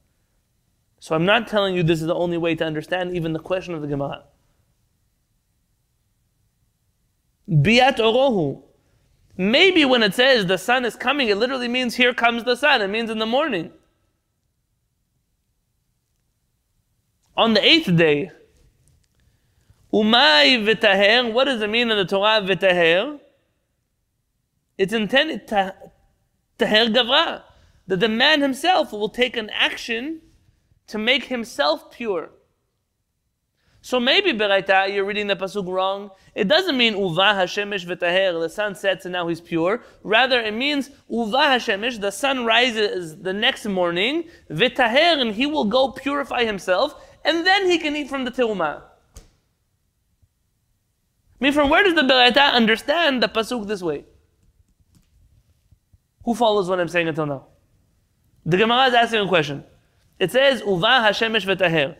[1.00, 3.74] So I'm not telling you this is the only way to understand even the question
[3.74, 4.24] of the Gemara.
[7.50, 8.64] Biat orohu.
[9.38, 12.82] Maybe when it says the sun is coming, it literally means here comes the sun.
[12.82, 13.72] It means in the morning.
[17.36, 18.32] On the eighth day,
[19.96, 21.32] umay v'taher.
[21.32, 23.20] What does it mean in the Torah v'taher?
[24.78, 25.74] It's intended to
[26.60, 27.44] taher gavra,
[27.88, 30.22] that the man himself will take an action
[30.88, 32.32] to make himself pure.
[33.80, 36.10] So maybe Beraita, you're reading the pasuk wrong.
[36.34, 39.82] It doesn't mean uva hashemesh v'taher, the sun sets and now he's pure.
[40.04, 45.66] Rather, it means uva hashemesh, the sun rises the next morning, v'taher, and he will
[45.66, 48.82] go purify himself, and then he can eat from the terumah.
[51.40, 54.06] I mean, from where does the Beraita understand the pasuk this way?
[56.24, 57.48] Who follows what I'm saying until now?
[58.46, 59.64] The Gemara is asking a question.
[60.20, 61.98] It says uva hashemesh v'taher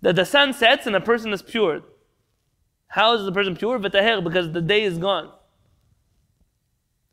[0.00, 1.82] that the sun sets and a person is pure.
[2.88, 3.78] How is the person pure?
[3.78, 5.30] V'taher, because the day is gone.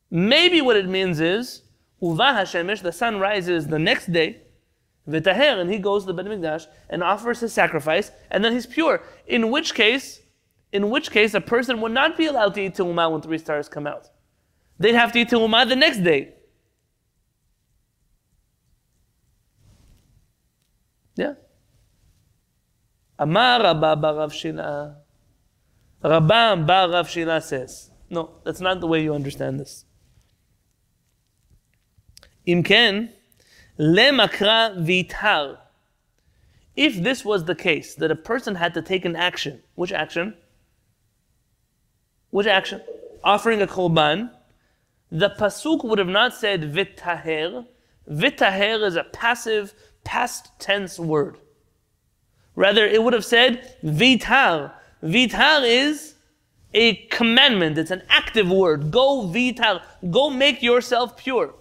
[0.09, 1.63] Maybe what it means is,
[2.01, 4.41] uva hashemish, the sun rises the next day,
[5.09, 8.65] v'taher, and he goes to the Beit Mikdash and offers his sacrifice, and then he's
[8.65, 9.03] pure.
[9.27, 10.21] In which case,
[10.71, 13.69] in which case a person would not be allowed to eat terumah when three stars
[13.69, 14.09] come out.
[14.77, 16.33] They'd have to eat terumah the next day.
[21.15, 21.35] Yeah.
[23.17, 24.97] Amar Rabba bar Rav Shila.
[26.03, 29.85] Rabban bar Shila says, no, that's not the way you understand this.
[32.47, 33.09] Imken,
[33.79, 35.57] lemakra vitar.
[36.75, 40.35] If this was the case, that a person had to take an action, which action?
[42.35, 42.81] Which action?
[43.23, 44.29] Offering a korban.
[45.09, 47.65] The pasuk would have not said vitaher.
[48.11, 51.37] Vitaher is a passive, past tense word.
[52.57, 54.73] Rather, it would have said vitar.
[55.01, 56.15] Vitar is
[56.73, 57.77] a commandment.
[57.77, 58.91] It's an active word.
[58.91, 59.81] Go vitar.
[60.11, 61.53] Go make yourself pure.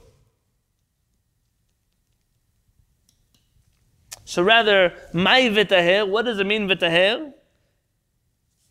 [4.24, 7.32] So rather, my vitaher, what does it mean vitaher?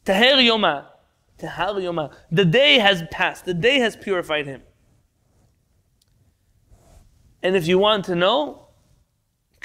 [0.03, 0.87] Taher yoma.
[1.39, 3.46] The day has passed.
[3.46, 4.62] The day has purified him.
[7.41, 8.69] And if you want to know,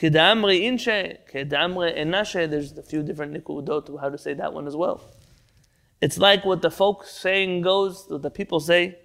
[0.02, 1.24] inche.
[2.50, 5.00] There's a few different nikudot of how to say that one as well.
[6.00, 8.98] It's like what the folk saying goes, what the people say,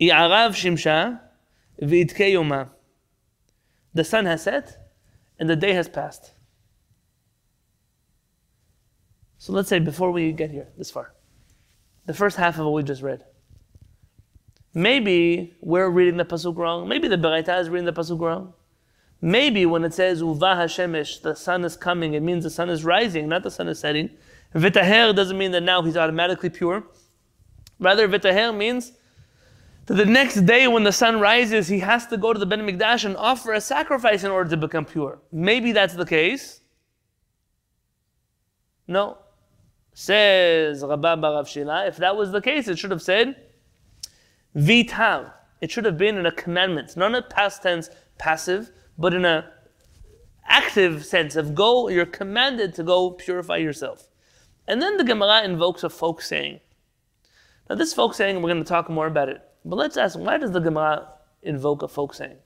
[0.00, 1.20] shimsha.
[3.94, 4.76] The sun has set
[5.38, 6.32] and the day has passed.
[9.38, 11.14] So let's say before we get here, this far,
[12.06, 13.24] the first half of what we just read.
[14.74, 16.88] Maybe we're reading the pasuk wrong.
[16.88, 18.54] Maybe the Beraita is reading the pasuk wrong.
[19.20, 22.84] Maybe when it says Uva Hashemesh, the sun is coming, it means the sun is
[22.84, 24.10] rising, not the sun is setting.
[24.54, 26.84] Vitaher doesn't mean that now he's automatically pure.
[27.78, 28.92] Rather, Vitaher means
[29.86, 32.60] that the next day when the sun rises, he has to go to the Beit
[32.60, 35.20] Mikdash and offer a sacrifice in order to become pure.
[35.32, 36.60] Maybe that's the case.
[38.86, 39.18] No.
[39.94, 43.36] Says Rabba Barav Shila, if that was the case, it should have said
[44.54, 45.32] Vital.
[45.60, 49.50] It should have been in a commandment, not a past tense passive, but in a
[50.46, 54.08] active sense of go, you're commanded to go purify yourself.
[54.66, 56.60] And then the Gemara invokes a folk saying.
[57.70, 59.40] Now this folk saying, we're going to talk more about it.
[59.64, 61.08] But let's ask, why does the Gemara
[61.42, 62.36] invoke a folk saying?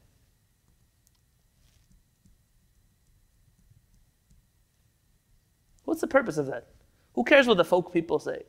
[5.85, 6.69] What's the purpose of that?
[7.18, 8.44] Who cares what the folk people say?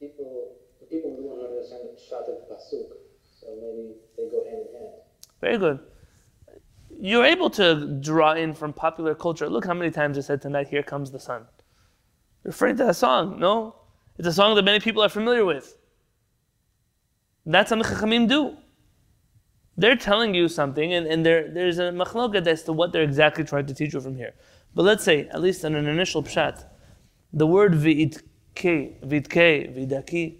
[0.00, 2.88] People, the people don't understand the pshat of pasuk,
[3.40, 4.94] so maybe they go hand in hand.
[5.40, 5.78] Very good.
[7.00, 9.48] You're able to draw in from popular culture.
[9.48, 11.46] Look how many times I said tonight, Here Comes the Sun.
[12.42, 13.76] Referring to that song, no?
[14.18, 15.78] It's a song that many people are familiar with.
[17.46, 18.56] That's something Chachamim do.
[19.76, 23.66] They're telling you something, and, and there's a machloket as to what they're exactly trying
[23.66, 24.34] to teach you from here.
[24.74, 26.64] But let's say, at least in an initial pshat,
[27.32, 28.22] the word v'itke,
[28.54, 30.38] v'itke, v'idaki,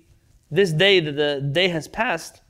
[0.51, 2.43] this day that the day has passed,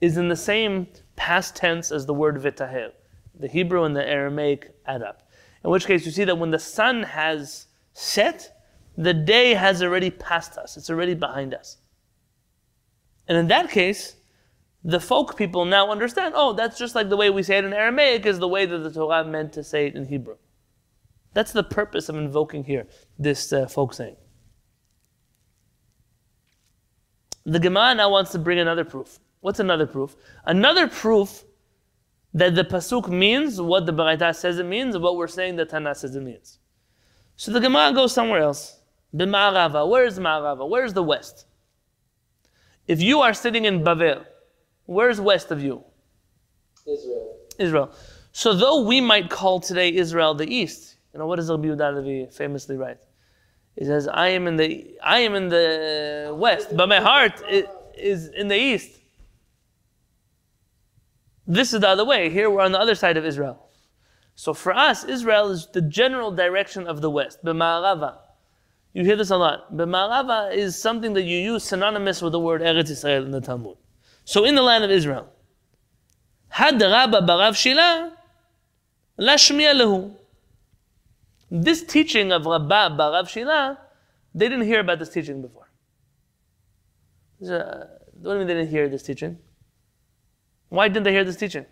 [0.00, 0.86] is in the same
[1.16, 2.92] past tense as the word vitaher.
[3.38, 5.28] The Hebrew and the Aramaic add up.
[5.64, 8.56] In which case, you see that when the sun has set,
[8.96, 10.76] the day has already passed us.
[10.76, 11.78] It's already behind us.
[13.28, 14.16] And in that case,
[14.82, 17.72] the folk people now understand, oh, that's just like the way we say it in
[17.72, 20.36] Aramaic is the way that the Torah meant to say it in Hebrew.
[21.32, 22.86] That's the purpose of invoking here
[23.18, 24.16] this uh, folk saying.
[27.44, 29.18] The Gemara now wants to bring another proof.
[29.40, 30.16] What's another proof?
[30.44, 31.44] Another proof
[32.34, 35.64] that the pasuk means what the Baraita says it means, and what we're saying the
[35.64, 36.58] Tana says it means.
[37.36, 38.80] So the Gemara goes somewhere else.
[39.14, 39.88] B'ma'arava.
[39.88, 40.68] Where's Ma'arava?
[40.68, 41.46] Where's the west?
[42.86, 44.24] If you are sitting in Bavel,
[44.86, 45.82] where's west of you?
[46.86, 47.36] Israel.
[47.58, 47.92] Israel.
[48.32, 52.32] So though we might call today Israel the east, you know what does Rabbi Yehuda
[52.32, 52.98] famously write?
[53.76, 57.42] He says, "I am in the I am in the west, but my heart
[57.94, 58.98] is in the east."
[61.46, 62.30] This is the other way.
[62.30, 63.66] Here we're on the other side of Israel.
[64.36, 68.18] So for us, Israel is the general direction of the west, b'ma'arava.
[68.92, 69.74] You hear this a lot.
[69.76, 73.76] B'ma'arava is something that you use synonymous with the word Eretz Israel in the Talmud.
[74.24, 75.28] So in the land of Israel,
[76.48, 78.16] had Rabba barav Shila,
[79.18, 80.16] lashmiya.
[81.50, 83.78] This teaching of Rabba barav Shila,
[84.34, 85.68] they didn't hear about this teaching before.
[87.42, 87.86] Uh,
[88.20, 89.38] what do you mean they didn't hear this teaching?
[90.68, 91.66] Why didn't they hear this teaching?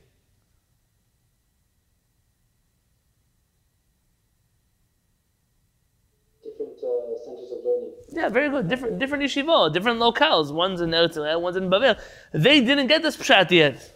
[6.42, 7.92] Different uh, centers of learning.
[8.10, 8.68] Yeah, very good.
[8.68, 10.52] Different, different yeshivot, different locales.
[10.52, 11.94] One's in Eretz one's in Babel.
[12.32, 13.94] They didn't get this pshat yet.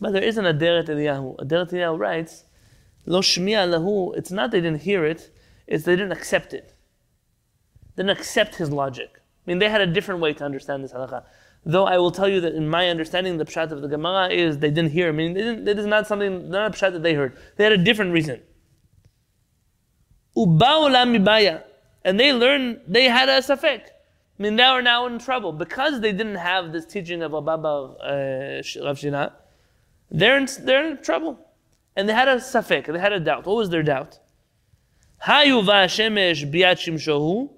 [0.00, 1.36] But there is an Aderet Eliyahu.
[1.36, 2.44] Aderet Eliyahu writes,
[3.06, 5.30] Lo shmiya lahu, it's not they didn't hear it,
[5.66, 6.74] it's they didn't accept it.
[7.96, 9.10] They didn't accept his logic.
[9.14, 11.24] I mean, they had a different way to understand this halakha.
[11.64, 14.58] Though I will tell you that in my understanding, the pshat of the Gemara is
[14.58, 15.08] they didn't hear.
[15.08, 17.36] I mean, it is not something, not a pshat that they heard.
[17.56, 18.40] They had a different reason.
[20.36, 21.62] Ubao la mibaya.
[22.04, 23.82] And they learned, they had a safek.
[24.38, 25.52] I mean, they are now in trouble.
[25.52, 29.32] Because they didn't have this teaching of Ababa uh, Rav Shina,
[30.10, 31.38] they're in, they're in trouble.
[31.94, 33.46] And they had a safek, they had a doubt.
[33.46, 34.18] What was their doubt?
[35.26, 37.50] Hayu va'ashemesh bi'at shimshohu,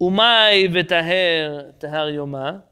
[0.00, 2.64] umay v'taher tahar yoma.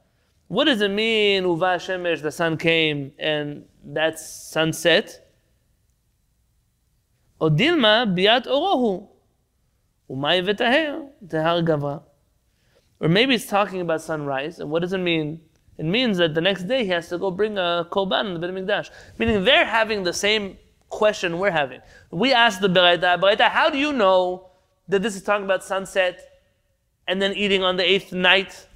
[0.49, 5.25] What does it mean, uva shemesh, the sun came, and that's sunset?
[7.41, 9.09] Odilma biat orohu,
[10.11, 12.03] umay v'taher tahar gavra.
[13.01, 15.41] Or maybe it's talking about sunrise, and what does it mean?
[15.79, 18.41] It means that the next day he has to go bring a korban in the
[18.41, 18.91] Beit HaMikdash.
[19.17, 20.59] Meaning they're having the same
[20.89, 21.81] question we're having.
[22.11, 24.51] We asked the Beraita, Beraita, how do you know
[24.89, 26.21] that this is talking about sunset
[27.07, 28.67] and then eating on the eighth night?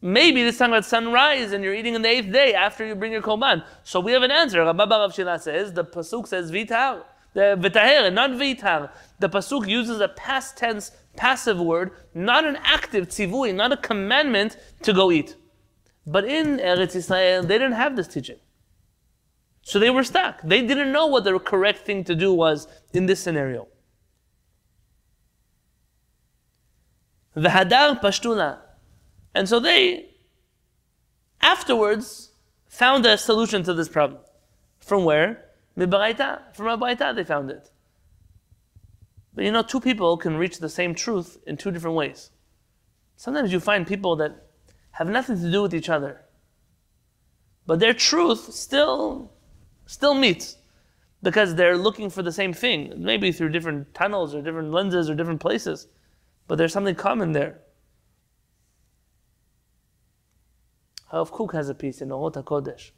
[0.00, 2.94] Maybe this is talking about sunrise and you're eating on the eighth day after you
[2.94, 3.64] bring your korban.
[3.82, 4.62] So we have an answer.
[4.64, 7.02] Rabba Rav Shila says, the pasuk says vitar,
[7.34, 8.90] the vitaher, not vitar.
[9.18, 14.56] The pasuk uses a past tense passive word, not an active tzivui, not a commandment
[14.82, 15.34] to go eat.
[16.10, 18.38] But in Eretz Israel, they didn't have this teaching.
[19.60, 20.40] So they were stuck.
[20.42, 23.68] They didn't know what the correct thing to do was in this scenario.
[27.34, 28.58] The hadar pashtula.
[29.34, 30.14] And so they,
[31.42, 32.30] afterwards,
[32.66, 34.22] found a solution to this problem.
[34.80, 35.44] From where?
[35.76, 36.54] Mibaraita.
[36.54, 37.70] From a Baraita they found it.
[39.34, 42.30] But you know, two people can reach the same truth in two different ways.
[43.16, 44.47] Sometimes you find people that
[44.98, 46.22] have nothing to do with each other.
[47.66, 49.30] But their truth still
[49.86, 50.56] still meets.
[51.22, 55.14] Because they're looking for the same thing, maybe through different tunnels or different lenses or
[55.14, 55.86] different places.
[56.48, 57.60] But there's something common there.
[61.12, 62.90] Harav Kook has a piece in Orot HaKodesh,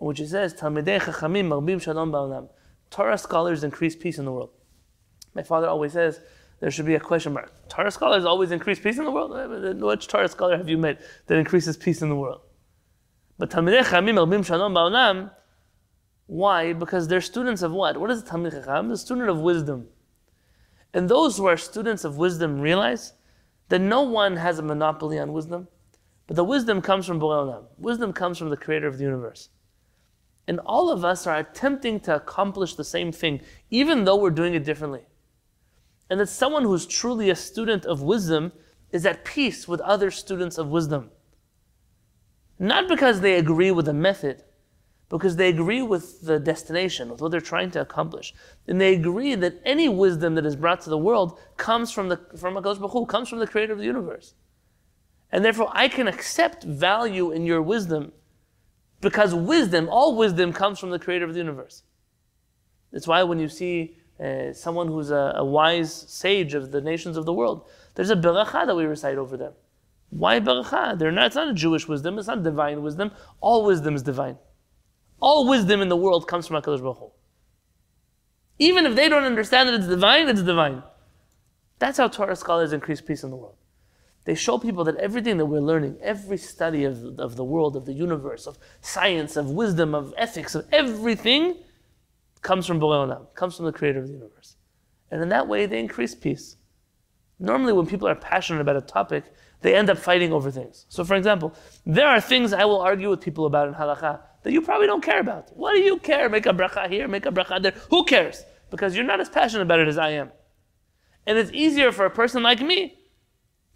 [0.00, 2.48] in which he says, Talmidei Chachamim marbim shalom ba'olam.
[2.90, 4.50] Torah scholars increase peace in the world.
[5.34, 6.20] My father always says
[6.60, 7.52] there should be a question mark.
[7.68, 9.32] Torah scholars always increase peace in the world?
[9.36, 12.42] Eh, Which Torah scholar have you met that increases peace in the world?
[13.38, 15.30] But Talmidei Chachamim marbim shalom ba'olam,
[16.26, 16.74] why?
[16.74, 17.96] Because they're students of what?
[17.96, 18.52] What is a Talmid?
[18.88, 19.88] The student of wisdom.
[20.92, 23.14] And those who are students of wisdom realize
[23.68, 25.66] that no one has a monopoly on wisdom,
[26.26, 27.64] but the wisdom comes from Borei Olam.
[27.78, 29.48] Wisdom comes from the creator of the universe.
[30.46, 33.40] And all of us are attempting to accomplish the same thing,
[33.70, 35.02] even though we're doing it differently.
[36.10, 38.52] And that someone who's truly a student of wisdom
[38.90, 41.10] is at peace with other students of wisdom.
[42.58, 44.42] Not because they agree with the method,
[45.08, 48.34] because they agree with the destination, with what they're trying to accomplish.
[48.66, 52.18] And they agree that any wisdom that is brought to the world comes from the
[52.36, 54.34] from Baruch Hu, comes from the creator of the universe.
[55.32, 58.12] And therefore I can accept value in your wisdom
[59.00, 61.84] because wisdom, all wisdom comes from the creator of the universe.
[62.92, 67.16] That's why when you see uh, someone who's a, a wise sage of the nations
[67.16, 69.52] of the world, there's a beracha that we recite over them.
[70.10, 70.98] Why beracha?
[70.98, 73.12] They're not, it's not a Jewish wisdom, it's not divine wisdom.
[73.40, 74.36] All wisdom is divine.
[75.20, 77.10] All wisdom in the world comes from HaKadosh Baruch Hu.
[78.58, 80.82] Even if they don't understand that it's divine, it's divine.
[81.78, 83.56] That's how Torah scholars increase peace in the world.
[84.24, 87.86] They show people that everything that we're learning, every study of, of the world, of
[87.86, 91.56] the universe, of science, of wisdom, of ethics, of everything,
[92.42, 94.56] comes from Borei Olam, comes from the creator of the universe.
[95.10, 96.56] And in that way, they increase peace.
[97.38, 99.24] Normally, when people are passionate about a topic,
[99.62, 100.86] they end up fighting over things.
[100.88, 104.52] So, for example, there are things I will argue with people about in halakha that
[104.52, 105.54] you probably don't care about.
[105.56, 106.28] What do you care?
[106.28, 107.74] Make a bracha here, make a bracha there.
[107.90, 108.44] Who cares?
[108.70, 110.30] Because you're not as passionate about it as I am.
[111.26, 112.98] And it's easier for a person like me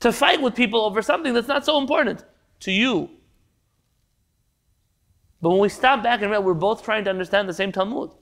[0.01, 2.25] to fight with people over something that's not so important
[2.61, 3.11] to you.
[5.41, 8.13] But when we stop back and read, we're both trying to understand the same Talmud.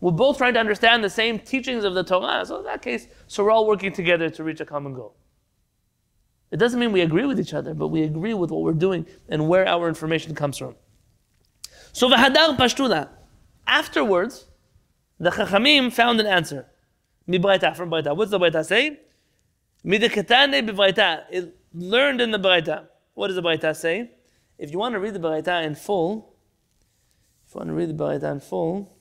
[0.00, 2.44] We're both trying to understand the same teachings of the Torah.
[2.44, 5.16] So in that case, so we're all working together to reach a common goal.
[6.50, 9.06] It doesn't mean we agree with each other, but we agree with what we're doing
[9.28, 10.76] and where our information comes from.
[11.92, 13.08] So v'hadar pashtula.
[13.66, 14.46] Afterwards,
[15.18, 16.66] the Chachamim found an answer.
[17.28, 18.14] Mibraita, from Braita.
[18.16, 19.00] What's the Braita say?
[19.84, 21.24] Mideketane b'Braita.
[21.30, 22.86] It learned in the Braita.
[23.14, 24.10] What does the Braita say?
[24.58, 26.36] If you want to read the Braita in full,
[27.46, 28.93] if you want to read the Braita in full,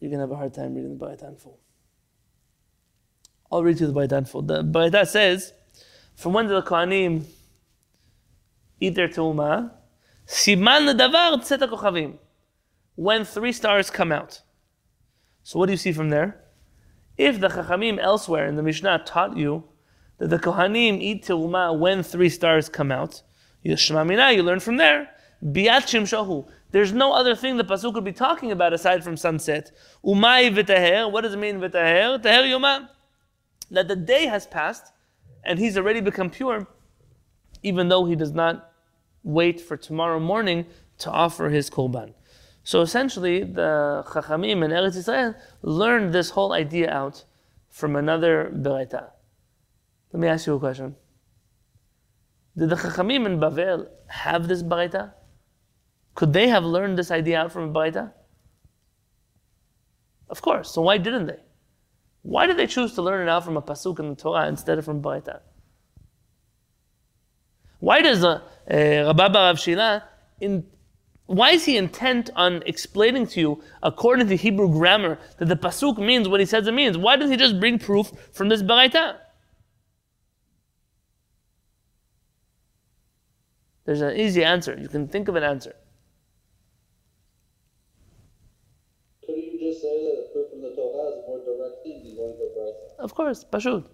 [0.00, 1.60] you're going to have a hard time reading the Braita in full.
[3.50, 4.42] I'll read you the Braita in full.
[4.42, 5.52] The Braita says,
[6.14, 7.24] from when the Kohanim
[8.80, 9.72] eat their teuma?
[10.26, 12.18] Siman davar tzeta.
[12.94, 14.42] When three stars come out.
[15.42, 16.42] So what do you see from there?
[17.16, 19.64] If the Chachamim elsewhere in the Mishnah taught you
[20.18, 23.22] that the Kohanim eat teuma when three stars come out,
[23.62, 25.10] you you learn from there.
[25.44, 26.48] Biat shimshahu.
[26.72, 29.70] There's no other thing the pasuk could be talking about aside from sunset.
[30.04, 31.10] Umay v'teher.
[31.10, 32.22] What does it mean v'teher?
[32.22, 32.88] Teher yoma.
[33.70, 34.92] That the day has passed
[35.44, 36.66] and he's already become pure,
[37.62, 38.72] even though he does not
[39.22, 40.66] wait for tomorrow morning
[40.98, 42.14] to offer his korban.
[42.64, 47.24] So essentially, the Chachamim and Eretz Israel learned this whole idea out
[47.68, 49.10] from another Beraita.
[50.12, 50.96] Let me ask you a question.
[52.56, 55.12] Did the Chachamim in Bavel have this Beraita?
[56.16, 58.12] Could they have learned this idea out from a Baraita?
[60.28, 60.72] Of course.
[60.72, 61.38] So why didn't they?
[62.22, 64.78] Why did they choose to learn it out from a pasuk in the Torah instead
[64.78, 65.42] of from Baita?
[67.78, 70.02] Why does uh, uh, Rabbi Rav Shila
[71.26, 75.98] why is he intent on explaining to you, according to Hebrew grammar, that the pasuk
[75.98, 76.96] means what he says it means?
[76.96, 79.16] Why doesn't he just bring proof from this Baita?
[83.84, 84.76] There's an easy answer.
[84.80, 85.74] You can think of an answer.
[92.98, 93.86] Of course, Pashut.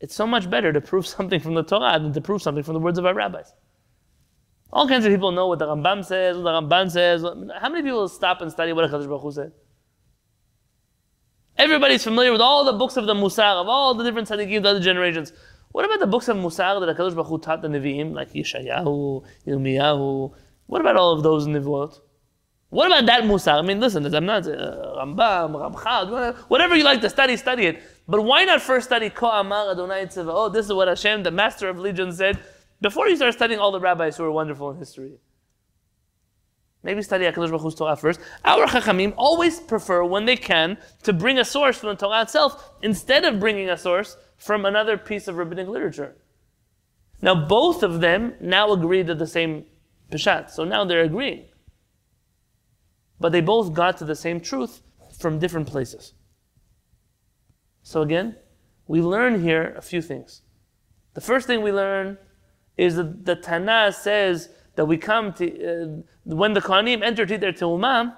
[0.00, 2.74] It's so much better to prove something from the Torah than to prove something from
[2.74, 3.52] the words of our rabbis.
[4.72, 7.22] All kinds of people know what the Rambam says, what the Ramban says.
[7.60, 9.52] How many people stop and study what HaKadosh Baruch Hu said?
[11.56, 14.70] Everybody's familiar with all the books of the Musar, of all the different tzaddikim, the
[14.70, 15.32] other generations.
[15.70, 19.24] What about the books of Musar that HaKadosh Baruch Hu taught the Nevi'im, like Yeshayahu,
[19.46, 20.34] Yirmiyahu?
[20.66, 22.00] What about all of those Nevi'ot?
[22.70, 23.60] What about that Musar?
[23.60, 27.82] I mean, listen, I'm not uh, Rambam, Ramchal, whatever you like to study, study it.
[28.06, 31.68] But why not first study Ko Amar Adonai Oh, this is what Hashem, the master
[31.68, 32.38] of religion, said
[32.80, 35.12] before you start studying all the rabbis who are wonderful in history.
[36.82, 38.20] Maybe study HaKadosh Baruch Hu's Torah first.
[38.44, 42.72] Our Chachamim always prefer, when they can, to bring a source from the Torah itself
[42.82, 46.14] instead of bringing a source from another piece of rabbinic literature.
[47.22, 49.64] Now, both of them now agree to the same
[50.12, 51.46] Peshat, so now they're agreeing.
[53.18, 54.82] But they both got to the same truth
[55.18, 56.12] from different places.
[57.84, 58.36] So again,
[58.88, 60.42] we learn here a few things.
[61.12, 62.18] The first thing we learn
[62.76, 67.52] is that the Tana says that we come to, uh, when the Kohanim enter their
[67.52, 68.16] Teumah,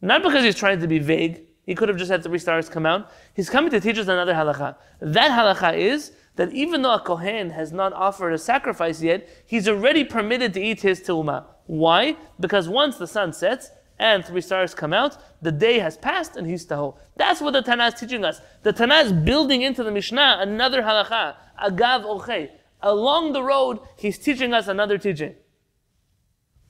[0.00, 2.86] not because he's trying to be vague, he could have just had three stars come
[2.86, 3.10] out.
[3.34, 4.76] He's coming to teach us another halacha.
[5.00, 9.68] That halacha is that even though a Kohen has not offered a sacrifice yet, he's
[9.68, 11.44] already permitted to eat his Teumah.
[11.66, 12.16] Why?
[12.40, 16.46] Because once the sun sets, and three stars come out, the day has passed and
[16.46, 16.96] he's taho.
[17.16, 18.40] That's what the Tana is teaching us.
[18.62, 22.50] The Tana is building into the Mishnah another halacha, agav ochei.
[22.80, 25.34] Along the road, he's teaching us another teaching.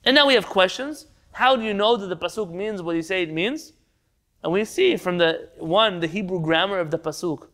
[0.03, 1.05] And now we have questions.
[1.33, 3.73] How do you know that the pasuk means what you say it means?
[4.43, 7.47] And we see from the one, the Hebrew grammar of the pasuk.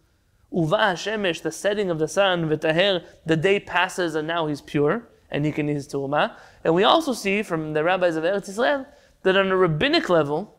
[0.52, 5.10] Uva Hashemesh, the setting of the sun, v'taher, the day passes and now he's pure
[5.30, 6.34] and he can his tu'umah.
[6.64, 8.86] And we also see from the rabbis of Eretz Israel
[9.26, 10.56] that on a rabbinic level,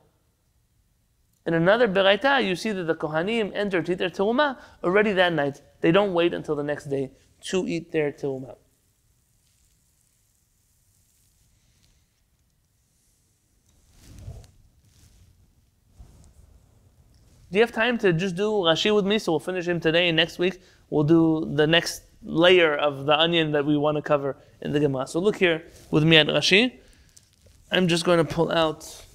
[1.46, 4.10] in another Beraita, you see that the Kohanim enter to eat their
[4.82, 5.62] already that night.
[5.80, 7.12] They don't wait until the next day
[7.42, 8.56] to eat their Teumah.
[17.52, 19.20] Do you have time to just do Rashi with me?
[19.20, 20.60] So we'll finish him today, and next week
[20.90, 24.80] we'll do the next layer of the onion that we want to cover in the
[24.80, 25.06] Gemara.
[25.06, 25.62] So look here
[25.92, 26.80] with me at Rashi.
[27.70, 29.06] I'm just going to pull out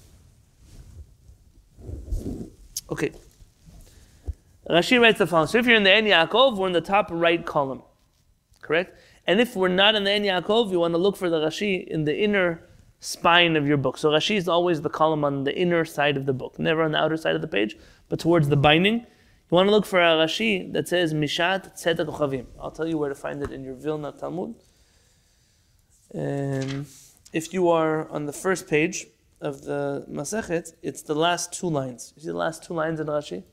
[2.91, 3.11] Okay.
[4.69, 5.47] Rashi writes the following.
[5.47, 7.81] So if you're in the En Yaakov, we're in the top right column.
[8.61, 8.99] Correct?
[9.25, 11.87] And if we're not in the En Yaakov, you want to look for the Rashi
[11.87, 12.67] in the inner
[12.99, 13.97] spine of your book.
[13.97, 16.91] So Rashi is always the column on the inner side of the book, never on
[16.91, 17.77] the outer side of the page,
[18.09, 18.95] but towards the binding.
[18.95, 22.45] You want to look for a Rashi that says Mishat Tzeit HaKochavim.
[22.59, 24.55] I'll tell you where to find it in your Vilna Talmud.
[26.13, 26.85] Um,
[27.31, 29.07] if you are on the first page
[29.39, 32.13] of the Masechet, it's the last two lines.
[32.15, 33.43] You see the last two lines in Rashi?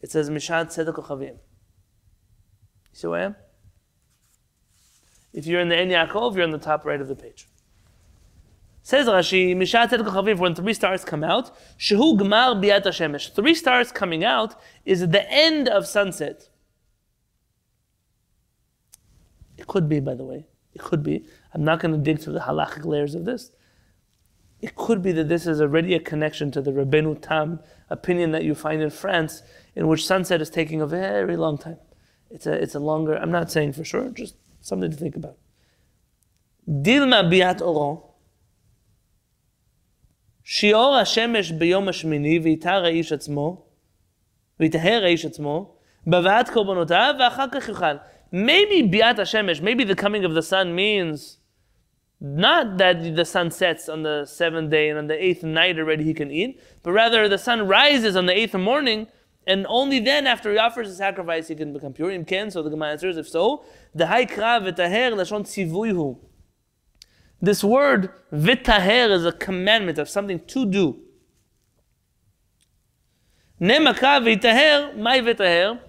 [0.00, 1.32] It says Mishat Tzeit HaKochavim.
[1.32, 1.38] You
[2.92, 3.36] see where I am?
[5.32, 7.48] If you're in the En Yaakov, you're on the top right of the page.
[8.82, 13.34] Says Rashi, Mishat Tzeit HaKochavim, when three stars come out, Shehu Gmar Biat Hashemesh.
[13.34, 14.54] Three stars coming out
[14.84, 16.48] is the end of sunset.
[19.56, 20.46] It could be, by the way.
[20.77, 21.25] It could be.
[21.53, 23.51] I'm not going to dig through the halachic layers of this.
[24.61, 28.43] It could be that this is already a connection to the Rabbeinu Tam opinion that
[28.43, 29.43] you find in France,
[29.75, 31.77] in which sunset is taking a very long time.
[32.29, 35.37] It's a, it's a longer, I'm not saying for sure, just something to think about.
[36.67, 38.09] Dilma biat oro.
[40.45, 43.65] שיעור השמש ביום השמיני ויתר האיש עצמו,
[44.59, 45.75] ויטהר האיש עצמו,
[46.07, 47.95] בהבאת קורבנותיו, ואחר כך יאכל.
[48.30, 51.38] maybe Biat Hashemesh, maybe the coming of the sun means
[52.20, 56.04] not that the sun sets on the seventh day and on the eighth night already
[56.04, 59.06] he can eat, but rather the sun rises on the eighth morning,
[59.46, 62.10] and only then after he offers the sacrifice he can become pure.
[62.10, 62.50] Im can.
[62.50, 63.64] so the Gemara answers, if so,
[63.94, 66.18] the high krav v'taher lashon tzivuihu.
[67.40, 71.00] This word v'taher is a commandment of something to do.
[73.60, 75.80] Nemaka v'taher, my v'taher.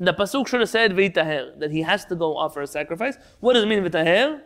[0.00, 3.16] The pasuk should have said vitaher, that he has to go offer a sacrifice.
[3.40, 4.40] What does it mean vitaher?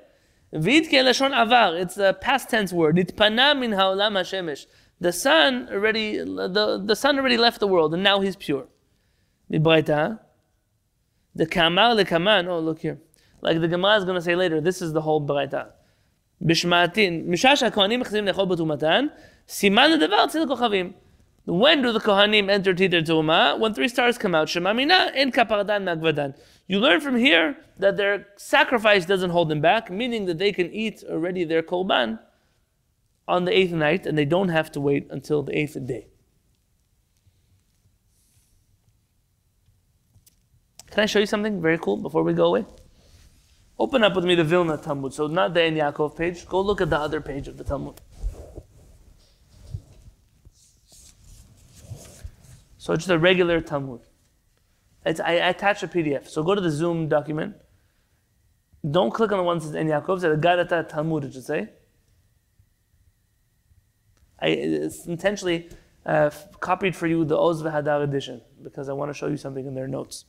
[0.54, 1.76] Vidke lashon avar.
[1.76, 2.96] It's a past tense word.
[2.96, 4.66] Nitpana min haolam hashemesh.
[5.00, 8.66] The sun already, the, the sun already left the world, and now he's pure.
[9.50, 10.20] Mibraita.
[11.34, 12.48] The kamar lekaman.
[12.48, 12.98] Oh, look here.
[13.40, 15.72] Like the Gemara is going to say later, this is the whole braita.
[16.44, 19.06] בשמעתין, משעה שהכהנים מכניסים לאכול בתרומתן,
[19.48, 20.92] סימן לדבר צדק כוכבים.
[21.47, 23.57] When do the Kohanim enter Titer Teruma?
[23.57, 24.49] When three stars come out.
[24.49, 26.37] Shema Mina in Kaparadan Magvadan.
[26.67, 30.69] You learn from here that their sacrifice doesn't hold them back, meaning that they can
[30.73, 32.19] eat already their korban
[33.29, 36.07] on the eighth night and they don't have to wait until the eighth day.
[40.91, 42.65] Can I show you something very cool before we go away?
[43.79, 45.13] Open up with me the Vilna Talmud.
[45.13, 46.45] So not the En Yaakov page.
[46.45, 48.01] Go look at the other page of the Talmud.
[52.87, 53.99] So it's a regular Talmud.
[55.05, 56.29] It's, I, I attach a PDF.
[56.29, 57.57] So go to the Zoom document.
[58.89, 60.21] Don't click on the one that says En Yaakov.
[60.21, 61.67] Say the Gadata Talmud, it should say.
[64.39, 64.47] I
[65.05, 65.69] intentionally
[66.05, 66.29] uh,
[66.61, 69.89] copied for you the Oz edition because I want to show you something in their
[69.89, 70.23] notes.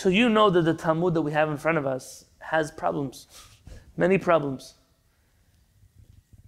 [0.00, 3.26] So you know that the Talmud that we have in front of us has problems,
[3.98, 4.76] many problems.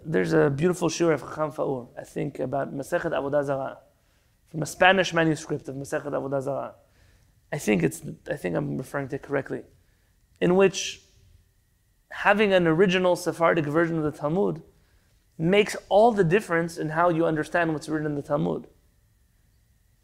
[0.02, 3.76] There's a beautiful shiur of Chacham Faur, I think, about Masechet Avodah Zarah,
[4.50, 6.76] from a Spanish manuscript of Masechet Avodah Zarah.
[7.52, 9.64] I think it's, I think I'm referring to it correctly,
[10.40, 11.02] in which
[12.10, 14.62] having an original Sephardic version of the Talmud
[15.36, 18.66] makes all the difference in how you understand what's written in the Talmud.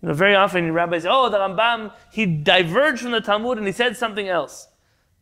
[0.03, 3.67] You know, very often rabbis say, oh, the Rambam, he diverged from the Talmud and
[3.67, 4.69] he said something else.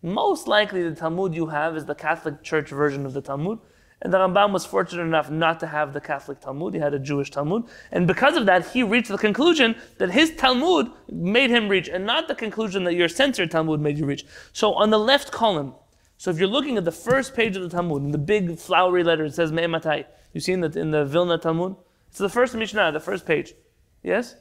[0.03, 3.59] Most likely the Talmud you have is the Catholic Church version of the Talmud.
[4.03, 6.75] And the Rambam was fortunate enough not to have the Catholic Talmud.
[6.75, 7.65] He had a Jewish Talmud.
[7.91, 12.05] And because of that, he reached the conclusion that his Talmud made him reach, and
[12.05, 14.27] not the conclusion that your censored Talmud made you reach.
[14.53, 15.75] So on the left column,
[16.19, 19.03] so if you're looking at the first page of the Talmud, in the big flowery
[19.03, 20.05] letter, it says Me'ematai.
[20.35, 21.77] You see in the, in the Vilna Talmud?
[22.09, 23.55] It's the first Mishnah, the first page.
[24.03, 24.37] Yes?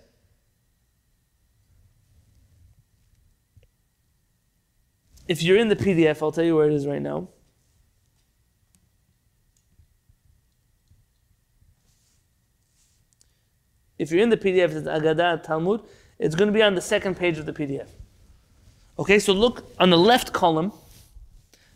[5.28, 7.30] If you're in the PDF, I'll tell you where it is right now.
[13.98, 15.82] If you're in the PDF, it's Agadah Talmud.
[16.20, 17.88] It's going to be on the second page of the PDF.
[19.00, 20.72] Okay, so look on the left column.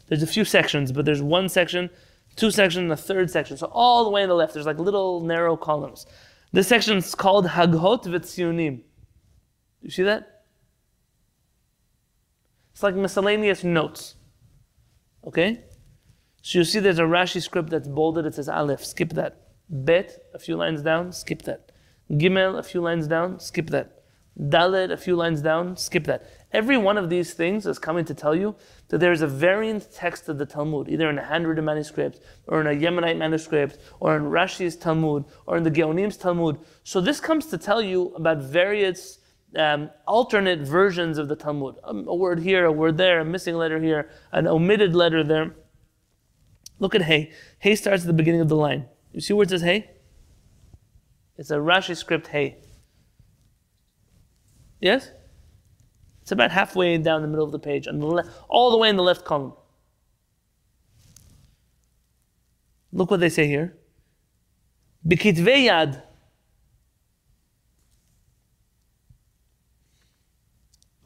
[0.08, 1.90] There's a few sections, but there's one section,
[2.36, 3.58] two sections, and a third section.
[3.58, 6.06] So all the way on the left, there's like little narrow columns.
[6.52, 8.82] This section is called Haghot V'Tziunim.
[9.82, 10.39] You see that?
[12.80, 14.16] It's like miscellaneous notes.
[15.28, 15.66] Okay?
[16.42, 19.50] So you see there's a Rashi script that's bolded, it says Aleph, skip that.
[19.68, 21.74] Bet, a few lines down, skip that.
[22.10, 24.06] Gimel, a few lines down, skip that.
[24.40, 26.26] Dalet, a few lines down, skip that.
[26.54, 28.56] Every one of these things is coming to tell you
[28.88, 32.62] that there is a variant text of the Talmud, either in a handwritten manuscript, or
[32.62, 36.58] in a Yemenite manuscript, or in Rashi's Talmud, or in the Geonim's Talmud.
[36.86, 39.20] So this comes to tell you about various
[39.56, 41.76] um, alternate versions of the Talmud.
[41.84, 45.56] Um, a word here, a word there, a missing letter here, an omitted letter there.
[46.80, 47.32] Look at Hey.
[47.60, 48.86] Hey starts at the beginning of the line.
[49.12, 49.90] You see where it says Hey?
[51.38, 52.58] It's a Rashi script Hey.
[54.80, 55.12] Yes?
[56.22, 58.90] It's about halfway down the middle of the page, on the le- all the way
[58.90, 59.54] in the left column.
[62.92, 63.78] Look what they say here.
[65.08, 65.70] Bikitvei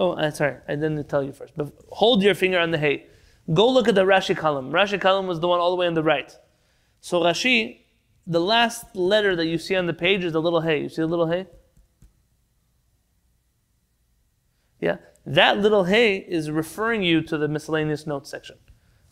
[0.03, 1.53] Oh, uh, sorry, I didn't tell you first.
[1.55, 3.05] But hold your finger on the hay.
[3.53, 4.69] Go look at the Rashi column.
[4.69, 6.29] Rashi column was the one all the way on the right.
[6.99, 7.83] So Rashi,
[8.27, 10.81] the last letter that you see on the page is the little hay.
[10.81, 11.47] You see the little hay?
[14.81, 18.57] Yeah, that little hay is referring you to the miscellaneous notes section.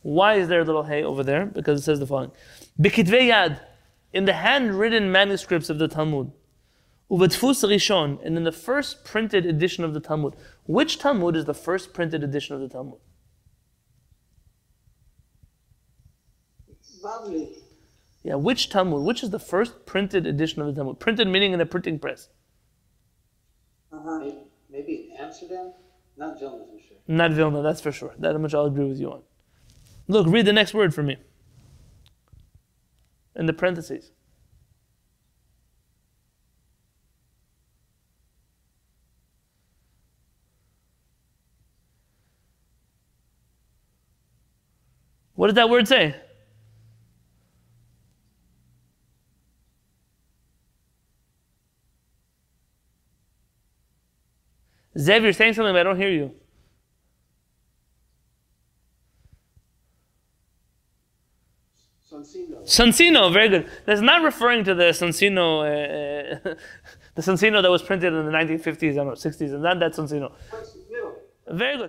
[0.02, 1.46] Why is there a little hay over there?
[1.46, 2.32] Because it says the following:
[2.78, 3.62] Bikitvei yad,
[4.12, 6.34] in the handwritten manuscripts of the Talmud,
[7.12, 10.36] uvetfus rishon, and in the first printed edition of the Talmud.
[10.66, 13.00] Which Talmud is the first printed edition of the Talmud?
[17.04, 17.50] Bavli.
[18.24, 19.04] Yeah, which Talmud?
[19.04, 21.00] Which is the first printed edition of the Talmud?
[21.00, 22.30] Printed meaning in a printing press.
[23.92, 24.20] Uh-huh.
[24.20, 24.38] Maybe,
[24.70, 25.74] maybe in Amsterdam?
[26.16, 26.98] Not Vilna for sure.
[27.08, 28.14] Not Vilna, that's for sure.
[28.20, 29.24] That much I'll agree with you on.
[30.08, 31.18] Look, read the next word for me.
[33.36, 34.12] In the parentheses.
[45.42, 46.16] What does that word say?
[54.96, 56.32] Zev, you're saying something, but I don't hear you.
[62.08, 62.64] Soncino.
[62.64, 63.68] Soncino, very good.
[63.88, 66.56] That's not referring to the Soncino, uh, uh,
[67.16, 70.34] the Soncino that was printed in the 1950s and 60s, and not that Soncino.
[71.48, 71.80] Very good.